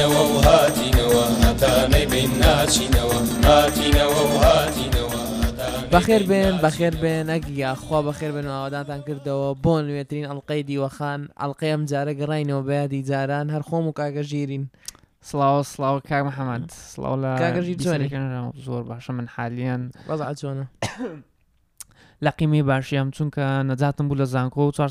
بخير 0.00 0.12
و 0.12 1.12
بخير 1.62 2.06
بين 2.06 2.10
بین 2.10 2.30
ناچینەوە 2.30 3.16
هاتینەوە 3.44 4.20
و 4.26 4.30
هاتینەوە 4.42 5.90
بەخێر 5.92 6.22
بێن 6.28 6.56
بەخێر 6.62 6.94
بێنەک 7.02 7.44
یاخوا 7.62 8.00
بەخێر 8.12 8.32
بن 8.36 8.46
ئاواداتان 8.48 9.00
کردەوە 9.06 9.50
بۆ 9.64 9.74
نوێترین 9.82 10.26
ئەڵلقەی 10.28 10.62
دیوەخان 10.68 11.20
ئەڵلقەیەم 11.40 11.82
جارە 11.90 12.12
گەڕینەوە 12.20 12.62
بەیادی 12.68 13.02
جاران 13.10 13.46
هەر 13.54 13.62
خۆم 13.68 13.84
و 13.88 13.92
کاگە 13.98 14.22
ژیرین. 14.30 14.64
سلااو 15.22 15.62
سلااو 15.72 16.00
کاک 16.08 16.22
محەممەد 16.28 16.68
سلااو 16.92 17.16
لە 17.22 17.40
کاگەژی 17.42 17.76
جوێنەکەن 17.82 18.26
زۆر 18.64 18.82
باشە 18.90 19.10
من 19.10 19.26
حالیان 19.36 19.90
بەزع 20.08 20.32
چۆنە 20.40 20.66
لەقیمی 22.22 22.62
باشیم 22.62 23.10
چونکە 23.10 23.46
نەجاتم 23.70 24.06
بوو 24.08 24.18
لە 24.20 24.24
زانکۆ 24.34 24.58
و 24.60 24.70
چوار 24.70 24.90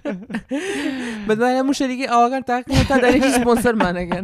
بەدوای 1.31 1.55
هەموو 1.59 1.73
شەریکی 1.79 2.07
ئەوگەر 2.13 2.41
تاقی 2.49 2.73
تا 2.89 2.95
دەێکی 3.03 3.31
سپۆنسەرمانەکەن 3.39 4.23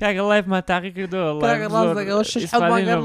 کاگە 0.00 0.22
لایف 0.30 0.44
ما 0.52 0.60
تاقی 0.70 0.90
کردەوەگەر 0.96 1.70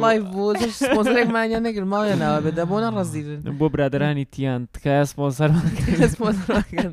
لایف 0.03 0.23
بوو 0.33 0.51
سپۆنسرێکمانیان 0.79 1.61
نەگر 1.67 1.85
ماڵێ 1.91 2.15
ناوە 2.23 2.39
بە 2.45 2.51
دەبوونە 2.57 2.89
ڕزیدن 2.95 3.39
بۆ 3.59 3.65
برادرانی 3.73 4.25
تیان 4.33 4.61
تکایە 4.75 5.05
سپۆنسەر 5.11 5.49
سپۆنسەکەن. 6.15 6.91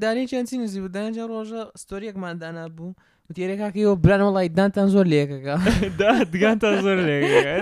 دانی 0.00 0.26
چەندی 0.30 0.54
نزی 0.58 0.80
بدانجا 0.80 1.26
ڕۆژە 1.32 1.62
ستۆریەکماندانا 1.82 2.66
بوو 2.76 2.94
وتێرەکەکەەوە 3.30 3.94
بران 4.04 4.22
وڵی 4.34 4.48
دانتان 4.56 4.88
زۆر 4.94 5.06
لێکەکە 5.12 5.54
دگانتان 6.34 6.74
زۆر 6.84 6.98
لێکەکە 7.08 7.52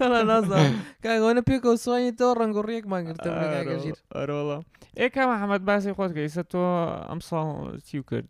نازان 0.30 0.66
کاگەۆنە 1.04 1.42
پێکەوە 1.48 1.76
سوانی 1.84 2.12
تۆ 2.18 2.26
ڕنگۆڕیەکمان 2.40 3.02
گرتە 3.08 3.28
ڕۆڵە 4.28 4.58
ئێکا 5.00 5.22
حمەد 5.40 5.62
محمد 5.62 5.94
خۆت 5.98 6.12
گەیسە 6.18 6.42
تۆ 6.52 6.62
ئەمساڵ 7.08 7.46
چی 7.86 7.98
و 7.98 8.02
کرد 8.10 8.28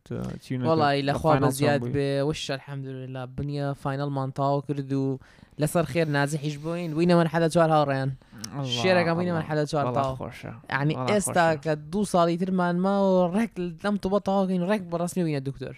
وڵی 0.64 1.02
لەخوا 1.10 1.32
بە 1.42 1.48
زیاد 1.58 1.82
بێ 1.94 2.10
وش 2.28 2.42
الحەمدلا 2.56 3.24
بنیە 3.36 3.66
فینەل 3.82 4.10
مانتاو 4.16 4.60
کرد 4.68 4.92
و 4.92 5.18
لسر 5.58 5.82
خێر 5.92 6.08
نازی 6.16 6.36
حیش 6.38 6.56
بووین 6.58 7.14
من 7.14 7.26
حدا 7.34 7.48
چوار 7.54 7.70
هاوڕێن 7.74 8.10
شێرەکە 8.80 9.12
وینە 9.18 9.32
من 9.36 9.44
حدا 9.50 9.64
چوار 9.70 9.86
تا 9.96 10.02
خۆشە 10.20 10.52
استا 10.70 11.06
ئێستا 11.14 11.46
کە 11.64 11.70
دوو 11.92 12.04
ساڵی 12.12 12.36
ترمان 12.40 12.76
ما 12.84 12.94
و 13.06 13.12
ڕێک 13.34 13.52
لەم 13.84 13.96
تو 14.02 14.08
بە 14.12 14.20
تاواکەین 14.26 14.62
ڕێک 14.70 14.82
بەڕستنی 14.92 15.24
وینە 15.26 15.70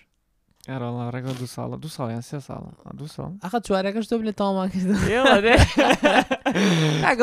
يا 0.69 0.79
والله 0.79 1.11
رجل 1.11 1.33
دو 1.39 1.47
سالا 1.47 1.77
دو 1.77 1.89
سالا 1.89 2.11
يعني 2.11 2.23
سي 2.23 2.41
سالا 2.41 2.71
دو 2.95 3.07
سالا 3.07 3.33
اخذ 3.45 3.61
شويه 3.69 3.81
رجل 3.81 4.03
شتو 4.05 4.19
بلي 4.19 4.33
طوما 4.33 4.71
يلا 5.09 5.59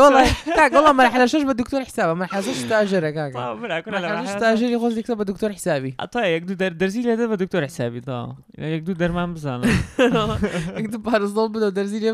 والله 0.04 0.26
والله 0.76 0.92
ما 0.92 1.04
نحلشوش 1.06 1.44
بالدكتور 1.44 1.82
حسابه 1.82 2.14
ما 2.14 2.26
نحلشوش 2.26 2.64
تاجر 2.64 3.10
هكاك 3.10 3.36
ما 3.36 3.82
نحلشوش 4.00 4.36
تاجر 4.42 4.66
يخوز 4.68 4.98
يكتب 4.98 5.18
بالدكتور 5.18 5.54
حسابي 5.54 5.96
طيب 6.12 6.42
يقدو 6.42 6.54
دار 6.54 6.72
درزي 6.72 7.02
لي 7.02 7.14
هذا 7.14 7.66
حسابي 7.66 8.02
يقدو 8.58 8.92
دار 8.94 9.12
ما 9.12 9.26
مزال 9.26 9.70
يكتب 10.78 11.04
بحر 11.04 11.18
الصوت 11.22 11.50
بدو 11.50 11.70
درزي 11.70 12.00
لي 12.00 12.12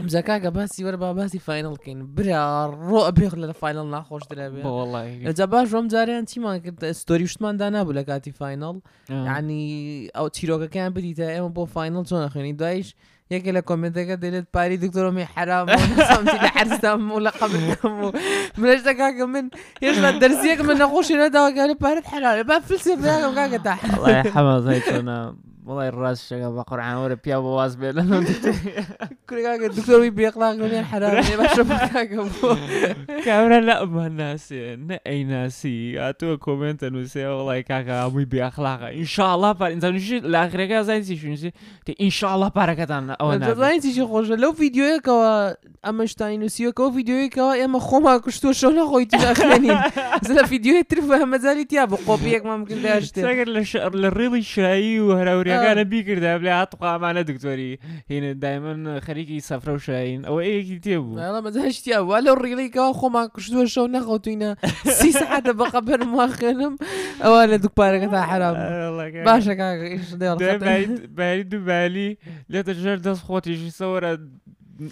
والله 0.00 0.50
باسي 0.50 0.96
باسي 1.12 1.38
فاينل 1.38 1.76
كين 1.76 2.14
برا 2.14 2.66
رو 2.66 3.10
بيغ 3.10 3.36
للفاينل 3.36 3.86
ناخوش 3.90 4.22
درابي 4.30 4.62
والله 4.62 5.16
اذا 5.30 5.44
باش 5.44 5.72
روم 5.72 5.88
جاري 5.88 6.18
انتي 6.18 6.40
ما 6.40 6.60
ستوري 6.90 7.26
شتمان 7.26 7.56
دانا 7.56 7.82
بولا 7.82 8.02
كاتي 8.02 8.32
فاينل 8.32 8.80
ینی 9.10 10.08
ئەو 10.16 10.28
چیرۆکەکەیان 10.36 10.92
بریتە 10.96 11.26
ئێمە 11.34 11.50
بۆ 11.56 11.62
فینل 11.74 12.04
چۆن 12.08 12.20
نخێنی 12.26 12.52
دوایش 12.60 12.88
یەکێ 13.32 13.50
لە 13.56 13.62
کۆمنتەکە 13.68 14.14
دێت 14.22 14.46
پاری 14.54 14.76
دکتۆرۆمی 14.84 15.26
حرام 15.34 15.66
حرسام 16.56 17.00
و 17.14 17.20
لە 17.26 17.30
قبل 17.40 17.58
منش 18.60 18.80
دەکاکە 18.88 19.24
من 19.34 19.44
هێش 19.82 19.96
لە 20.04 20.10
دەرسیەکە 20.22 20.64
من 20.68 20.76
نەخۆشی 20.82 21.16
نەداواگەری 21.20 21.76
پارت 21.82 22.04
حرارە 22.12 22.44
بە 22.50 22.56
فلسێ 22.68 22.92
بگەم 23.00 23.34
کاکە 23.38 23.58
تا 23.66 23.74
حەمازای 24.34 24.80
چۆنا 24.88 25.18
والله 25.68 25.88
الراس 25.88 26.28
شغال 26.28 26.52
بقرعان 26.52 26.96
ولا 26.96 27.14
بيا 27.24 27.38
بواز 27.38 27.74
بين 27.74 28.24
كل 29.30 29.42
كاكا 29.42 29.66
الدكتور 29.66 30.00
بيبي 30.00 30.22
يقلق 30.22 30.46
من 30.50 30.62
الحرام 30.64 31.24
بشرب 31.44 31.68
كاكا 31.72 32.28
كاميرا 33.24 33.60
لا 33.60 33.84
ما 33.84 34.06
الناس 34.06 34.52
اي 35.06 35.24
ناسي 35.24 36.00
اتو 36.08 36.36
كومنت 36.36 36.84
انه 36.84 37.04
سي 37.04 37.26
والله 37.26 37.60
كاكا 37.60 38.08
مي 38.08 38.24
بي 38.24 38.44
اخلاق 38.46 38.82
ان 38.82 39.04
شاء 39.04 39.34
الله 39.34 39.52
بار 39.52 39.72
انسان 39.72 39.98
شو 39.98 40.14
الاخر 40.14 40.64
كا 40.66 40.82
زين 40.82 41.02
سي 41.02 41.16
شنو 41.16 41.36
سي 41.36 41.52
ان 42.00 42.10
شاء 42.10 42.34
الله 42.34 42.48
بركه 42.56 42.94
او 43.20 43.32
انا 43.32 43.54
زين 43.54 43.80
سي 43.80 44.02
خوش 44.04 44.28
لو 44.28 44.52
فيديو 44.52 45.00
كا 45.00 45.56
اما 45.88 46.06
شتاين 46.06 46.48
سي 46.48 46.72
كو 46.72 46.90
فيديو 46.90 47.28
كا 47.28 47.64
اما 47.64 47.78
خوما 47.78 48.18
كشتو 48.18 48.52
شو 48.52 48.70
لا 48.70 48.86
خويتي 48.86 49.16
الاخرين 49.16 49.80
زين 50.28 50.46
فيديو 50.46 50.82
ترفه 50.88 51.24
مازال 51.24 51.58
يتيابو 51.58 51.96
قوبيك 51.96 52.46
ما 52.46 52.56
ممكن 52.56 52.82
داشت 52.82 53.16
ساكر 53.20 53.48
للريضي 53.94 54.38
الشاي 54.38 55.00
وهراوري 55.00 55.57
معنا 55.58 55.84
کارەکانە 55.84 55.88
بیکردا 55.92 56.32
بێ 56.42 56.52
هاتوقامانە 56.60 57.22
دکتۆری 57.30 57.78
هێنە 58.10 58.30
دایمەن 58.42 59.00
خەریکی 59.06 59.40
سەفرە 59.48 59.68
و 59.74 59.78
شاین 59.78 60.20
ئەوە 60.28 60.40
ئەیەکی 60.46 60.78
تێبوو 60.86 61.18
بەشتیا 61.46 61.98
وا 62.08 62.18
لە 62.26 62.32
ڕێڵیکەوە 62.42 62.92
خۆمان 63.00 63.26
کشتووە 63.34 63.64
شەو 63.74 63.86
نەخوتینە 63.94 64.50
سی 65.00 65.12
سعاتە 65.20 65.52
بەقە 65.60 65.80
بەرم 65.88 66.14
او 67.24 67.32
انا 67.42 67.56
دوك 67.62 67.72
بارك 67.76 68.10
تاع 68.10 68.22
حرام 68.30 68.56
آه، 68.56 69.24
باشە 69.26 69.50
بعيد 70.68 71.14
بعيد 71.14 71.50
بالي 71.68 72.10
لا 72.48 72.60
تجرد 72.62 73.06
خوتي 73.12 73.24
خۆتیشی 73.24 73.72
سەوەرە 73.80 74.12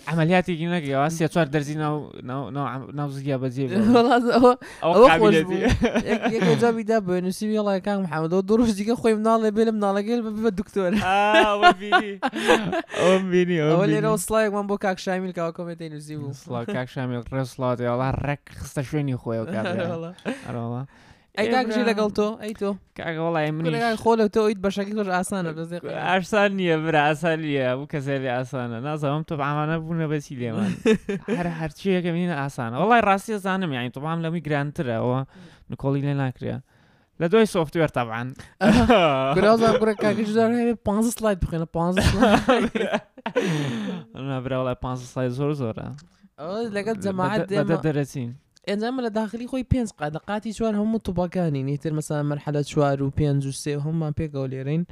عملیاتی 0.08 0.58
که 0.58 0.66
نگی 0.66 0.94
آسی 0.94 1.28
یا 1.34 1.44
درزی 1.44 1.74
نو 1.74 2.10
نو 2.22 2.50
نو 2.50 2.78
نو 2.94 3.08
زگیا 3.08 3.38
بزیه 3.38 3.78
والله 3.94 4.56
او 4.82 4.92
خوش 5.18 5.34
بود 5.34 5.62
یکی 6.10 6.36
یک 6.36 6.58
جا 6.60 6.72
بیدا 6.72 7.00
بنوسی 7.00 7.58
الله 7.58 7.80
کام 7.80 8.02
محمد 8.02 8.32
و 8.32 8.42
دروش 8.42 8.74
دیگه 8.74 8.94
خویم 8.94 9.22
ناله 9.22 9.50
بیلم 9.50 9.78
ناله 9.78 10.02
گل 10.02 10.20
به 10.42 10.50
دکتر 10.50 10.94
آه 10.94 11.46
او 11.52 11.72
بینی 11.80 12.20
او 13.02 13.18
بینی 13.30 13.60
اولی 13.60 13.92
بینی 13.94 14.06
رو 14.06 14.16
سلاگ 14.16 14.54
من 14.54 14.66
بو 14.66 14.76
کاک 14.76 15.00
شامل 15.00 15.32
کا 15.32 15.52
کومت 15.52 15.82
نوزی 15.82 16.16
بو 16.16 16.32
سلاگ 16.32 16.66
کاک 16.72 16.88
شامل 16.90 17.22
رسلات 17.32 17.80
الله 17.80 18.10
رک 18.10 18.38
خسته 18.58 18.82
شونی 18.82 19.16
خو 19.16 19.34
یا 19.34 19.44
کار 19.44 19.86
والله 19.86 20.14
آره، 20.50 20.86
ای 21.38 21.48
داغ 21.48 21.74
جی 21.74 21.82
لگال 21.82 22.10
تو 22.10 22.38
ای 22.42 22.52
تو 22.52 22.76
که 22.94 23.08
اگه 23.08 23.20
ولی 23.20 23.48
امنی 23.48 23.68
کل 23.70 23.74
اگه 23.74 23.96
خاله 23.96 24.28
تو 24.28 24.40
اید 24.40 24.60
باشه 24.62 24.84
کیتوش 24.84 25.06
آسانه 25.08 25.52
بذار 25.52 25.86
آسان 26.18 26.52
نیه 26.52 26.76
بر 26.78 27.10
آسان 27.10 27.40
نیه 27.40 27.64
او 27.64 27.86
کسی 27.86 28.18
لی 28.18 28.28
آسانه 28.28 28.80
نه 28.80 28.96
زمان 28.96 29.22
تو 29.22 29.36
به 29.36 29.42
عمانه 29.42 29.78
بودن 29.78 30.06
بسیله 30.08 30.52
من 30.52 30.74
هر 31.28 31.46
هر 31.46 31.68
چیه 31.68 32.02
که 32.02 32.12
می‌نیم 32.12 32.30
آسانه 32.36 32.76
ولی 32.78 33.00
راستی 33.00 33.32
از 33.32 33.44
یعنی 33.46 33.90
تو 33.90 34.00
به 34.00 34.06
عمانه 34.06 34.30
می‌گرانتره 34.30 34.98
و 34.98 35.24
نکولی 35.70 36.00
لی 36.00 36.14
نکریه 36.14 36.62
لذای 37.20 37.46
سوفت 37.46 37.76
ویر 37.76 37.86
تا 37.86 38.06
وان 38.06 38.34
کره 38.60 39.50
از 39.50 39.62
آن 39.62 39.78
کره 39.78 39.94
که 39.94 40.08
اگه 40.08 40.24
جدار 40.24 40.52
هی 40.52 40.74
پانزه 40.74 41.10
سلاید 41.10 41.40
بخوی 41.40 41.58
نه 41.58 42.00
سلاید 42.00 42.90
نه 44.14 44.40
برای 44.40 44.64
ولی 44.66 44.74
پانزه 44.74 45.04
سلاید 45.04 45.30
زور 45.30 45.52
زوره 45.52 45.84
اوه 46.38 46.58
لگال 46.68 46.94
جماعت 46.94 47.52
دیم 47.52 48.36
انا 48.68 48.90
ما 48.90 49.08
داخلي 49.08 49.46
خوي 49.46 49.66
بينز 49.70 49.90
قاعد 49.90 50.16
قاتي 50.16 50.52
شوار 50.52 50.76
هم 50.76 50.96
طبقاني 50.96 51.62
نيتر 51.62 51.92
مثلا 51.92 52.22
مرحله 52.22 52.62
شوار 52.62 53.02
وبينز 53.02 53.46
وسي 53.46 53.74
هم 53.74 54.10
بيقول 54.10 54.52
يرين 54.52 54.86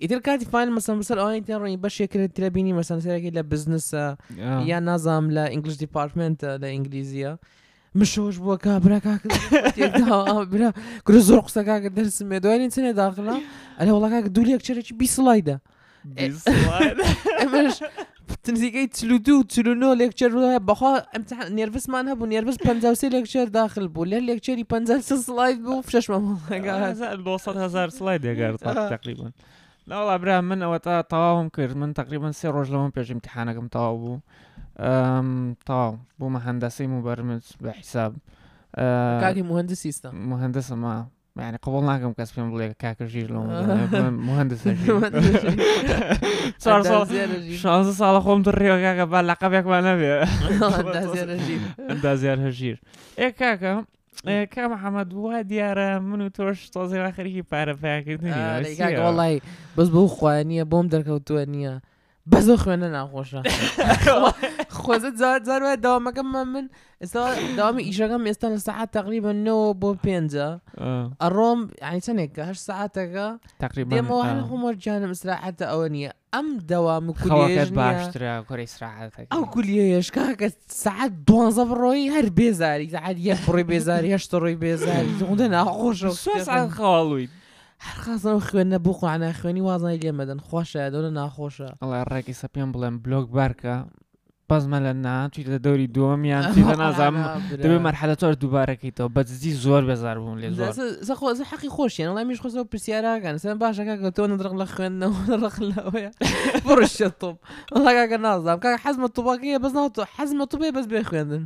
يدير 0.00 0.18
كاتي 0.18 0.44
فاين 0.44 0.70
مثلا 0.70 0.96
آه، 0.96 0.98
مثلا 0.98 1.22
او 1.22 1.28
انت 1.28 1.50
راني 1.50 1.76
باش 1.76 2.00
ياكل 2.00 2.28
تلابيني 2.28 2.72
مثلا 2.72 3.00
سيرك 3.00 3.34
لا 3.34 3.40
بزنس 3.40 3.94
يا 4.38 4.80
نظام 4.80 5.30
لا 5.30 5.52
انجلش 5.52 5.74
آه، 5.74 5.78
ديبارتمنت 5.78 6.44
لا 6.44 6.70
انجليزيه 6.70 7.38
مش 7.94 8.18
هوش 8.18 8.36
بوكا 8.36 8.78
براك 8.78 9.06
هاك 9.06 10.48
برا 10.48 10.72
كل 11.04 11.20
زرق 11.20 11.48
ساكا 11.48 11.78
درس 11.88 12.22
ما 12.22 12.38
دوين 12.38 12.60
انت 12.60 12.78
داخله 12.80 13.40
انا 13.80 13.92
والله 13.92 14.08
كاك 14.20 14.28
دوليك 14.30 14.62
شريتش 14.64 14.92
بي 14.92 15.06
سلايده 15.06 15.62
بي 16.04 16.30
سلايده 16.32 17.04
تنسيقي 18.46 18.86
تلو 18.86 19.16
دو 19.16 19.42
تلو 19.42 19.74
نو 19.74 19.92
ليكتشر 19.92 20.36
ولا 20.36 20.56
امتحان 21.16 21.54
نيرفس 21.54 21.88
مانها 21.88 22.12
نهب 22.14 22.22
ونيرفس 22.22 22.56
بانزاوسي 22.56 23.08
ليكتشر 23.08 23.44
داخل 23.44 23.88
بو 23.88 24.04
لا 24.04 24.16
ليكتشر 24.16 24.58
يبانزاوسي 24.58 25.16
سلايد 25.16 25.62
بو 25.62 25.80
فشاش 25.80 26.10
ما 26.10 26.38
بوصل 27.24 27.56
آه، 27.58 27.64
هزار 27.64 27.88
سلايد 27.88 28.24
يا 28.24 28.56
آه. 28.64 28.96
تقريبا 28.96 29.30
لا 29.86 29.98
والله 29.98 30.16
براهم 30.16 30.44
من 30.44 30.62
وقتا 30.62 31.00
طواهم 31.00 31.48
كير 31.48 31.74
من 31.76 31.94
تقريبا 31.94 32.30
سي 32.32 32.48
روج 32.48 32.70
لهم 32.70 32.90
بيجي 32.90 33.12
امتحانكم 33.12 33.68
طواو 33.68 33.96
بو 33.96 34.18
طواو 35.66 35.96
بو 36.18 36.28
مهندسي 36.28 36.86
مبرمج 36.86 37.40
بحساب 37.60 38.12
كاكي 38.14 39.40
آه، 39.40 39.42
مهندس 39.42 39.86
يستا 39.86 40.10
مهندسة 40.10 40.74
ما 40.74 41.06
یعنی 41.40 41.56
قوڵ 41.64 41.82
ناکەم 41.88 42.12
کەس 42.18 42.30
پێم 42.34 42.48
بڵێ 42.52 42.66
کاکەژیر 42.82 43.28
لە 43.34 43.40
مهندس 44.28 44.60
شانزە 47.62 47.92
ساڵە 48.00 48.20
خۆم 48.24 48.40
تو 48.46 48.50
ڕێوەکەکە 48.60 49.04
با 49.12 49.20
لەقەبێکمان 49.30 49.82
نەبێ 49.90 50.12
ئەندازیار 51.88 52.38
هەژیر 52.46 52.76
ئێ 53.20 53.28
کاکە 53.40 53.74
کا 54.52 54.62
محەممەد 54.74 55.08
وای 55.14 55.44
دیارە 55.50 55.88
من 56.08 56.20
و 56.20 56.28
تۆش 56.36 56.58
تۆزێ 56.74 56.98
خەرکی 57.16 57.42
پارە 57.50 57.74
پێکردنی 57.82 58.72
وڵی 59.04 59.36
بەس 59.76 59.88
بۆ 59.94 60.00
خوانیە 60.16 60.64
بۆم 60.70 60.86
دەرکەوتووە 60.94 61.44
نییە. 61.54 61.74
بزو 62.32 62.56
زار 62.56 63.06
زار 64.04 64.34
خۆزت 64.70 65.16
زارە 65.48 65.68
داوامەکەم 65.86 66.26
من 66.34 66.68
ئێستا 67.00 67.22
داوامی 67.56 67.82
ئیشەکەم 67.92 68.22
ئێستا 68.26 68.86
تقریبا 68.92 69.32
نەوە 69.46 69.68
بۆ 69.80 69.88
پێنجە 70.04 70.48
ئەڕۆم 71.22 71.60
دوام 71.70 71.70
هەر 72.48 72.56
ساعتەکە 72.68 73.26
تقریبامەرجانم 73.60 75.12
سراحەتە 75.22 75.64
ئەوە 75.72 75.86
نییە 75.94 76.10
ئەم 76.34 76.46
داوام 76.68 77.04
باشترە 77.78 78.32
کۆری 78.48 78.66
ساعت 78.66 79.12
ئەو 79.32 79.42
کولیێشکا 79.54 80.24
کە 80.40 80.48
سعات 80.68 81.12
دوانزە 81.28 81.64
ڕۆی 81.82 82.10
هەر 82.16 82.26
بێزاری 82.38 82.86
بيزاري 83.68 84.18
شو 84.18 84.26
هەر 87.84 87.96
خازەوە 88.04 88.40
خوێنە 88.48 88.78
بوو 88.84 88.98
قوانە 89.00 89.28
خوێنی 89.40 89.66
وازای 89.68 90.00
لێمەدەن 90.04 90.40
خۆشە 90.46 90.82
دەونە 90.92 91.10
ناخۆشە 91.18 91.68
ئەڵە 91.80 91.98
ڕێکی 92.10 92.38
سەپێن 92.40 92.68
بڵێم 92.74 92.96
بلۆگ 93.04 93.26
بارکە 93.36 93.76
بازمان 94.48 94.82
لە 94.86 94.92
نانچی 95.06 95.42
لە 95.50 95.58
دەوری 95.64 95.86
دووەمیان 95.96 96.42
نازام 96.82 97.14
دەبێ 97.64 97.78
مەرحلە 97.86 98.16
تۆر 98.20 98.32
دووبارەکەیتەوە 98.42 99.10
بەزی 99.16 99.52
زۆر 99.64 99.82
بێزار 99.88 100.16
بوون 100.20 100.38
لێ 100.42 100.48
زۆر 101.38 101.46
حەقی 101.52 101.70
خۆشیان 101.76 102.08
ئەڵی 102.10 102.24
میش 102.28 102.38
خۆزەوە 102.42 102.66
پرسیاراگەن 102.72 103.36
سەر 103.42 103.54
باشەکە 103.64 103.94
کە 104.02 104.10
تۆ 104.16 104.22
نرق 104.32 104.54
لە 104.60 104.66
خوێندنەوەڕخلەوەە 104.74 106.08
بڕشە 106.66 107.08
تۆپ 107.20 107.36
ئەڵگەکە 107.74 108.18
نازام 108.26 108.58
کاکە 108.64 108.78
حەزمە 108.84 109.08
تووباکەیە 109.16 109.58
بەزناو 109.64 109.90
تۆ 109.96 110.02
حەزمە 110.16 110.44
تو 110.50 110.56
بێ 110.60 110.68
بەس 110.76 110.86
بێ 110.92 111.00
خوێندن 111.08 111.42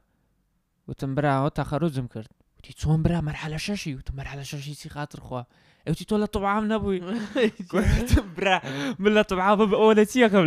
وتم 0.88 1.12
براوە 1.16 1.50
تەخەرۆجم 1.58 2.06
کرد 2.14 2.30
وتی 2.58 2.72
چۆن 2.80 2.98
برا 3.04 3.20
مەرحلە 3.28 3.58
شەشی 3.66 3.92
وتم 3.98 4.14
مەرحلە 4.20 4.44
شەشی 4.50 4.74
سی 4.80 4.88
خاطر 4.88 5.20
خوا 5.26 5.42
ئەوتی 5.88 6.04
تۆ 6.10 6.14
لە 6.22 6.28
تەعام 6.34 6.64
نەبووی 6.72 7.00
برا 8.36 8.56
من 9.02 9.12
لە 9.18 9.24
تەعا 9.30 9.48
ئەوە 9.80 9.92
لە 9.98 10.04
چیەکەم 10.12 10.44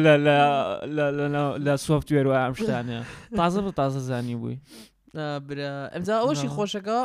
لە 1.68 1.74
سوفتوێر 1.88 2.28
و 2.28 2.34
ئەم 2.40 2.54
شتانە 2.60 3.00
تازە 3.40 3.60
بە 3.68 3.72
تازە 3.80 4.00
زانی 4.10 4.36
بووی 4.42 4.58
برا 5.48 5.72
ئەمجا 5.94 6.16
ئەوشی 6.24 6.50
خۆشەکە 6.58 7.00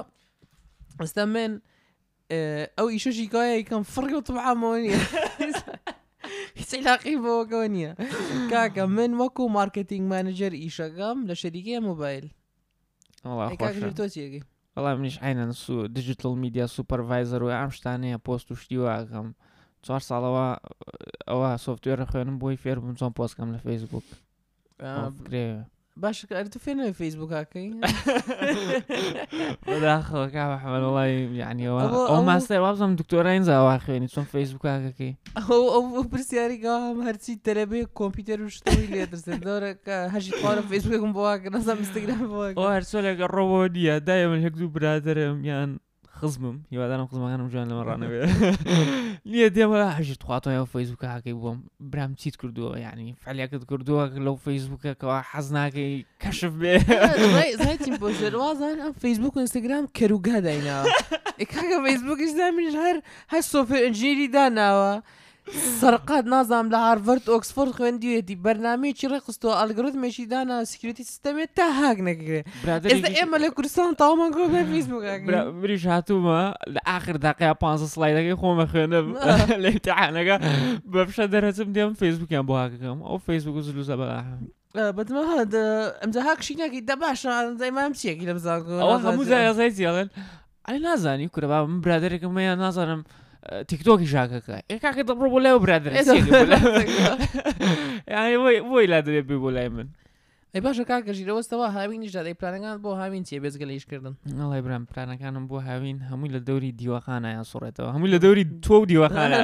ئەستا 1.01 1.25
من 1.35 1.53
او 2.79 2.91
جي 2.91 3.27
كاي 3.27 3.63
كان 3.63 3.83
فريو 3.83 4.21
طبعا 4.21 4.55
مونيا 4.55 4.99
علاقي 6.75 7.17
بوغونيا 7.23 7.95
كاكا 8.51 8.87
من 8.87 9.15
وكو 9.21 9.49
ماركتينج 9.49 10.01
مانجر 10.11 10.53
ايشاغام 10.53 11.27
لشركه 11.27 11.79
موبايل 11.81 12.31
والله 13.25 13.51
إيه، 13.51 13.57
خوش 13.59 13.77
جبتو 13.77 14.07
تيجي 14.07 14.45
والله 14.77 14.95
منيش 14.95 15.23
عينا 15.23 15.53
سو 15.53 15.87
ديجيتال 15.87 16.39
ميديا 16.39 16.67
سوبرفايزر 16.67 17.43
وام 17.43 17.71
شتانه 17.71 18.17
بوست 18.17 18.51
وشتيوا 18.53 19.05
كم 19.05 19.33
چوار 19.89 20.01
ساڵەوە 20.09 20.49
ئەوە 21.31 21.51
سوفتێرە 21.67 22.05
خوێنم 22.11 22.37
بوي 22.39 22.57
فێر 22.63 22.77
بم 22.81 22.95
چۆن 23.01 23.13
پۆستکەم 23.17 23.49
لە 23.55 23.59
فەیسبوک 23.65 24.03
باش 26.01 26.23
تو 26.53 26.59
فين 26.59 26.93
فيسبوك 26.93 27.33
هاكي 27.33 27.81
بداخل 29.67 30.27
كعب 30.31 30.51
احمد 30.59 30.81
والله 30.83 31.05
يعني 31.07 31.69
او 31.69 32.23
ماستر 32.23 32.61
وابزم 32.61 32.97
دكتورين 32.97 33.43
زا 33.43 33.59
واخي 33.59 33.93
يعني 33.93 34.09
شلون 34.09 34.27
فيسبوك 34.27 34.67
هاكي 34.67 35.15
او 35.51 35.71
او 35.75 36.03
برسياري 36.03 36.67
قام 36.67 37.01
هرسي 37.01 37.35
تلبي 37.45 37.85
كمبيوتر 37.87 38.43
وشتوي 38.43 38.85
اللي 38.85 39.05
درس 39.07 39.29
دورك 39.29 39.89
هاجي 39.89 40.31
قارب 40.31 40.63
فيسبوك 40.65 41.01
بواك 41.01 41.47
نظام 41.47 41.77
انستغرام 41.79 42.27
بواك 42.29 42.57
او 42.57 42.65
هرسولك 42.67 43.21
الروبوديا 43.21 43.99
دائما 43.99 44.37
هيك 44.41 44.53
دو 44.53 44.69
برادرم 44.69 45.45
يعني 45.45 45.79
خزمم 46.21 46.57
هیوادارم 46.73 47.07
خزمەکانم 47.09 47.49
جوان 47.53 47.67
لەمە 47.71 47.85
ڕانەوێ 47.89 48.21
نیە 49.33 49.49
دێوە 49.57 49.79
هەژت 49.99 50.21
خواتەوە 50.27 50.65
فەیسبووکە 50.75 51.09
هاکەی 51.15 51.35
بووم 51.41 51.59
برام 51.93 52.13
چیت 52.21 52.35
کردووە 52.41 52.77
یعنی 52.87 53.09
فعلیەکەت 53.25 53.63
کردووە 53.71 54.03
لەو 54.27 54.37
فەیسبووکەکەەوە 54.47 55.19
حەز 55.31 55.47
ناکەی 55.57 55.93
کەشف 56.23 56.53
بێ 56.61 56.75
بۆوازان 58.03 58.77
ئەم 58.83 58.93
فەیسبوک 59.03 59.33
و 59.37 59.41
ئینستاگرام 59.43 59.85
کەروگا 59.99 60.37
دایناوە 60.47 60.93
کاکە 61.53 61.79
فەیسبوکیش 61.87 62.33
دا 62.39 62.47
منش 62.57 62.75
هەر 62.87 62.97
هەر 63.33 63.43
سۆفێ 63.53 63.79
ئەنجێری 63.85 64.27
داناوە. 64.37 64.93
سەرقات 65.81 66.25
نازام 66.27 66.69
لە 66.71 67.01
دي 67.01 67.03
برنامج 67.03 67.75
خوێندیێتی 67.77 68.37
بەرنمەیەکی 68.45 69.47
الجوريثم 69.63 70.05
شي 70.15 70.25
دانا 70.33 70.59
سکرێتی 70.73 71.05
سیستەمێت 71.11 71.49
تا 71.57 71.67
هاگ 71.81 71.99
نەگرێت 72.09 72.47
ئێمە 73.19 73.39
لە 73.45 73.49
کوردستان 73.57 73.95
تاومان 74.01 74.31
گۆ 74.37 74.43
بریش 75.63 75.85
هاتوومە 75.93 76.41
لە 76.75 76.81
آخر 76.97 77.17
داقیا 77.25 77.55
پ 77.61 77.77
سلایدەکەی 77.97 78.37
خۆمە 78.41 78.67
خوێنم 78.73 79.07
لە 79.65 79.71
تاعانەکە 79.87 80.37
بەپشە 80.93 81.25
دەرەچم 81.33 81.69
او 81.81 81.95
فيسبوك 82.03 82.27
زلو 82.31 82.55
هاکەکەم 82.57 82.99
ئەو 83.09 83.17
فیسبوک 83.27 83.57
زلوزە 83.69 83.95
بەراحم. 84.01 84.41
بەتمە 84.97 85.23
هەد 85.33 85.55
ئەمجا 86.03 86.21
هاکشینەکی 86.29 86.81
دە 86.91 86.95
باشە 87.03 87.33
دەیمان 87.61 87.91
چیەکی 88.01 88.27
لە 88.29 88.35
بزانکو 88.37 88.75
ئەوە 88.83 88.97
هەموو 89.05 89.25
زای 89.31 89.55
زای 89.59 89.71
زیڵێن 89.79 90.09
ئەی 90.67 90.79
انا 90.93 91.27
کورە 91.35 91.35
كره 91.35 91.67
من 91.73 91.81
برادێکم 91.85 92.33
مەیان 92.37 92.59
نازانم. 92.65 93.03
تیکتۆکی 93.69 94.07
ژاکەکە 94.15 94.57
ئێکاکە 94.71 95.03
دەڕۆ 95.09 95.27
بۆ 95.33 95.39
لای 95.45 95.59
برادر 95.65 95.93
بۆی 98.71 98.87
لا 98.93 98.99
دەبێت 99.07 99.25
بێ 99.31 99.37
بۆ 99.45 99.51
لای 99.57 99.69
من 99.75 99.89
ئەی 100.53 100.61
باشە 100.67 100.85
کاکەژیرەوەستەوە 100.91 101.67
هاوین 101.77 102.01
نیژدادەی 102.05 102.35
پلانەکان 102.41 102.77
بۆ 102.85 102.91
هاوین 103.01 103.23
چێ 103.29 103.37
بێزگە 103.45 103.67
لەیشکردن 103.71 104.15
ئەڵی 104.41 104.61
برام 104.65 104.83
پلانەکانم 104.93 105.45
بۆ 105.51 105.57
هاوین 105.69 105.99
هەمووی 106.11 106.31
لە 106.37 106.41
دەوری 106.49 106.71
دیوەخانایان 106.81 107.45
سوڕێتەوە 107.53 107.91
هەمووی 107.95 108.11
لە 108.15 108.19
دەوری 108.25 108.45
تۆ 108.65 108.75
و 108.83 108.87
دیوەخانە 108.91 109.39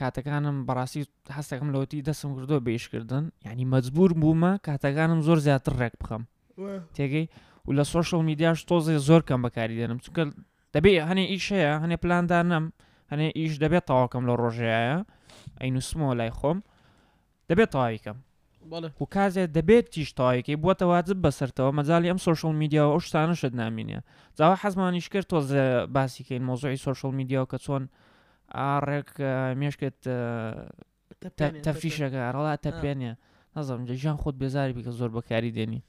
کاتەکانم 0.00 0.56
بەڕاستی 0.68 1.02
هەستەکەم 1.36 1.68
لەوتی 1.74 2.02
دەسم 2.08 2.30
کردۆ 2.36 2.56
بێشکردن 2.66 3.24
یعنی 3.46 3.64
مەجبور 3.72 4.10
بوومە 4.20 4.52
کاتەکانم 4.66 5.20
زۆر 5.26 5.38
زیاتر 5.46 5.72
ڕێک 5.80 5.94
بخەم 6.00 6.22
تێگەی 6.96 7.26
و 7.66 7.70
لە 7.78 7.84
سۆشل 7.94 8.22
میدیاش 8.28 8.58
تۆزێ 8.70 8.96
زۆر 9.08 9.22
کەم 9.28 9.40
بەکاری 9.46 9.76
دێنم 9.78 9.98
چونکە 10.04 10.22
دەبێ 10.74 10.92
هەنێ 11.08 11.24
ئیشەیە 11.32 11.72
هەنێ 11.82 11.96
پلاندان 12.02 12.46
نەم 12.52 12.64
هەنێ 13.12 13.28
ئیش 13.38 13.54
دەبێت 13.64 13.84
تاواکەم 13.90 14.24
لە 14.28 14.34
ڕۆژایە 14.42 14.96
ئەینوسمەوە 15.62 16.14
لای 16.18 16.32
خۆم 16.38 16.58
دەبێت 17.48 17.70
تاوایکەم 17.74 18.18
و 19.00 19.04
کازێ 19.14 19.44
دەبێت 19.56 19.86
تیشتاایەکەی 19.94 20.56
بووە 20.62 20.82
واجب 20.92 21.18
بەسەرەوە 21.24 21.70
مەزای 21.78 22.08
ئەم 22.12 22.18
سوشل 22.28 22.54
میدیا 22.62 22.84
و 22.96 23.00
شتانەشت 23.06 23.52
نامینێ 23.60 23.98
جاوا 24.38 24.54
حەزمانیش 24.62 25.06
کرد 25.12 25.26
تۆ 25.32 25.38
باسیکەین 25.96 26.42
مۆزۆی 26.48 26.78
سوشل 26.86 27.12
میدیا 27.18 27.40
کە 27.50 27.58
چۆن 27.64 27.82
ئاڕێک 28.58 29.10
مێشکت 29.60 29.98
تەفریشەکە 31.66 32.20
ڕڵات 32.34 32.60
تەپێنە 32.66 33.12
نەزم 33.56 33.80
جژیان 33.88 34.16
خۆت 34.22 34.36
بێزاری 34.42 34.74
بکە 34.76 34.90
زۆر 34.98 35.10
بەکاری 35.16 35.50
دێنی 35.56 35.82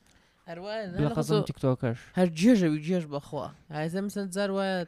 هەروە 0.50 0.74
لە 1.04 1.10
قەزم 1.18 1.42
تیکتۆکەش 1.50 2.00
هەر 2.18 2.28
جێژەوی 2.40 2.80
جێژ 2.88 3.04
بەخوا 3.14 3.48
ئازە 3.74 4.00
مثل 4.08 4.24
زار 4.36 4.50
وایە 4.56 4.80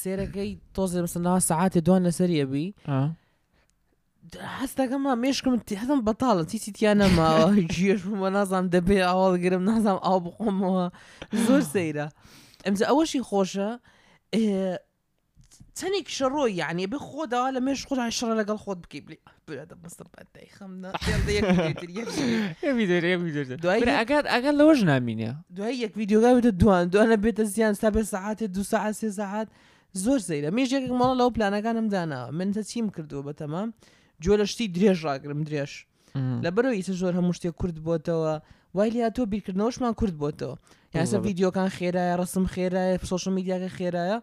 سێرەکەی 0.00 0.50
تۆزە 0.76 0.98
مثلناها 1.06 1.38
حاسة 1.38 1.80
دوان 1.86 2.00
لەسەریەبی 2.08 2.66
هەستەکەمە 4.58 5.12
مێشکم 5.22 5.54
هەم 5.82 6.00
بەتاڵە 6.08 6.42
تیسی 6.50 6.70
تیانەماوە 6.76 7.44
دبي 7.50 7.92
بوومە 8.02 8.28
نازام 8.38 8.64
نظام 8.68 8.98
او 9.18 9.36
نازام 9.70 9.98
زور 10.04 10.22
بخۆمەوە 10.24 10.84
امزا 12.68 12.84
اول 12.92 13.06
شي 13.10 13.18
ئەوەشی 13.18 13.22
خۆشە 13.28 13.68
آه، 14.36 14.76
تنك 15.74 16.08
شرو 16.08 16.46
يعني 16.46 16.86
بخودا 16.86 17.50
لما 17.50 17.70
يشغل 17.72 17.98
على 18.00 18.08
الشر 18.08 18.34
لقى 18.34 18.52
الخوض 18.52 18.76
بكيب 18.82 19.10
لي 19.10 19.18
هذا 19.50 19.78
مصدر 19.84 20.06
بعد 20.16 20.26
داي 20.34 20.46
خمنا 20.58 20.92
يبي 22.64 22.86
دير 22.86 23.04
يبي 23.04 23.30
دير 23.30 23.56
دوهي 23.56 23.82
اقعد 23.82 24.12
اقعد 24.26 24.44
لوج 24.54 24.84
نامين 24.84 25.36
دوهي 25.50 25.82
يك 25.82 25.92
فيديو 25.94 26.20
غاوي 26.20 26.40
دوان 26.40 26.90
دو 26.90 27.00
انا 27.00 27.14
بيت 27.14 27.40
زيان 27.40 27.74
سبع 27.74 28.02
ساعات 28.02 28.44
دو 28.44 28.62
ساعات 28.62 28.94
سي 28.94 29.10
ساعات 29.10 29.48
زۆر 30.04 30.20
زەیرە 30.28 30.50
مێژێک 30.56 30.84
ماڵە 31.00 31.14
لەو 31.20 31.28
پلانەکانم 31.36 31.86
دانا 31.88 32.30
من 32.30 32.52
تە 32.54 32.62
چیم 32.70 32.86
کردو 32.94 33.22
بە 33.22 33.32
تەمام 33.40 33.68
جۆ 34.24 34.30
لە 34.30 34.42
شتی 34.52 34.66
درێژ 34.74 34.98
ڕاگرم 35.06 35.40
درێژ 35.48 35.70
لە 36.44 36.48
بەرەوە 36.56 36.76
ئیسە 36.78 36.92
زۆر 37.00 37.12
هەموو 37.18 37.36
شتێک 37.38 37.54
کورد 37.62 37.76
بۆتەوە 37.86 38.42
وایلی 38.74 39.10
تۆ 39.10 39.20
بیرکردنەوەشمان 39.24 39.94
کورد 40.00 40.16
بۆتەوە 40.20 40.56
یاسە 40.96 41.14
یددیوکان 41.26 41.68
خێرایە 41.70 42.20
ڕسم 42.20 42.46
خێرایە 42.54 43.00
سوۆشە 43.06 43.28
میدیاکە 43.38 43.68
خێرایە 43.78 44.18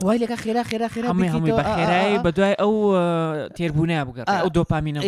وای 0.00 0.18
لەکە 0.18 0.36
خێرا 0.42 0.62
خێرا 0.70 0.88
خێرا 0.94 1.08
هەمووی 1.10 1.56
بەخێرایی 1.60 2.22
بەدوای 2.24 2.54
ئەو 2.62 2.72
تێربوونیا 3.56 4.00
بگەڕ 4.08 4.24
ئەو 4.38 4.48
دۆپامینە 4.56 5.00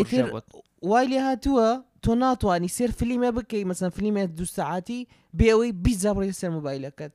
وای 0.91 1.07
لێ 1.13 1.21
هاتووە 1.29 1.69
تۆ 2.07 2.11
ناتوانانی 2.25 2.69
سێر 2.77 2.91
فلیمە 2.99 3.31
بکەی 3.39 3.65
مەسن 3.71 3.91
فلیمە 3.97 4.23
دو 4.39 4.45
سعاتی 4.57 5.01
بێەوەی 5.39 5.73
بیزەڕی 5.85 6.35
سەر 6.41 6.51
موبایلەکەت 6.57 7.13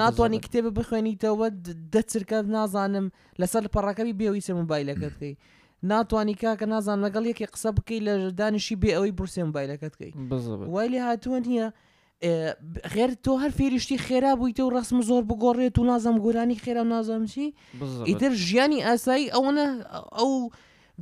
ناتوانانی 0.00 0.40
کتێبە 0.44 0.70
بخوێنیتەوە 0.78 1.46
دەچرکە 1.94 2.38
نازانم 2.56 3.06
لەسەر 3.40 3.62
پەڕەکەبی 3.74 4.14
بێەوەی 4.20 4.42
سەر 4.46 4.54
موبایلەکەتکەی 4.62 5.34
ناتوانانی 5.90 6.34
کاکە 6.42 6.66
نازان 6.74 6.98
لەگەڵ 7.06 7.24
یەکی 7.30 7.46
قسە 7.54 7.68
بکەی 7.76 8.00
لە 8.06 8.12
دانیشی 8.40 8.76
بێ 8.82 8.90
ئەوەی 8.96 9.16
برسێ 9.18 9.42
موبایلەکەتکەی 9.48 10.12
وای 10.74 10.88
لێ 10.92 11.00
هاتووە 11.08 11.38
نیە 11.46 11.66
غێر 12.94 13.10
تۆ 13.24 13.32
هەر 13.42 13.50
فێریشتی 13.58 13.98
خێرا 14.06 14.32
بوویتە 14.38 14.60
و 14.62 14.70
ڕسم 14.76 14.98
زۆر 15.08 15.22
بگۆڕێت 15.30 15.76
و 15.78 15.84
نازم 15.90 16.16
گۆرانی 16.24 16.56
خێرا 16.64 16.84
نازم 16.94 17.22
چی 17.32 17.46
ئیتر 18.08 18.32
ژیانی 18.46 18.78
ئاسایی 18.86 19.26
ئەوەنە 19.34 19.66
ئەو 20.18 20.32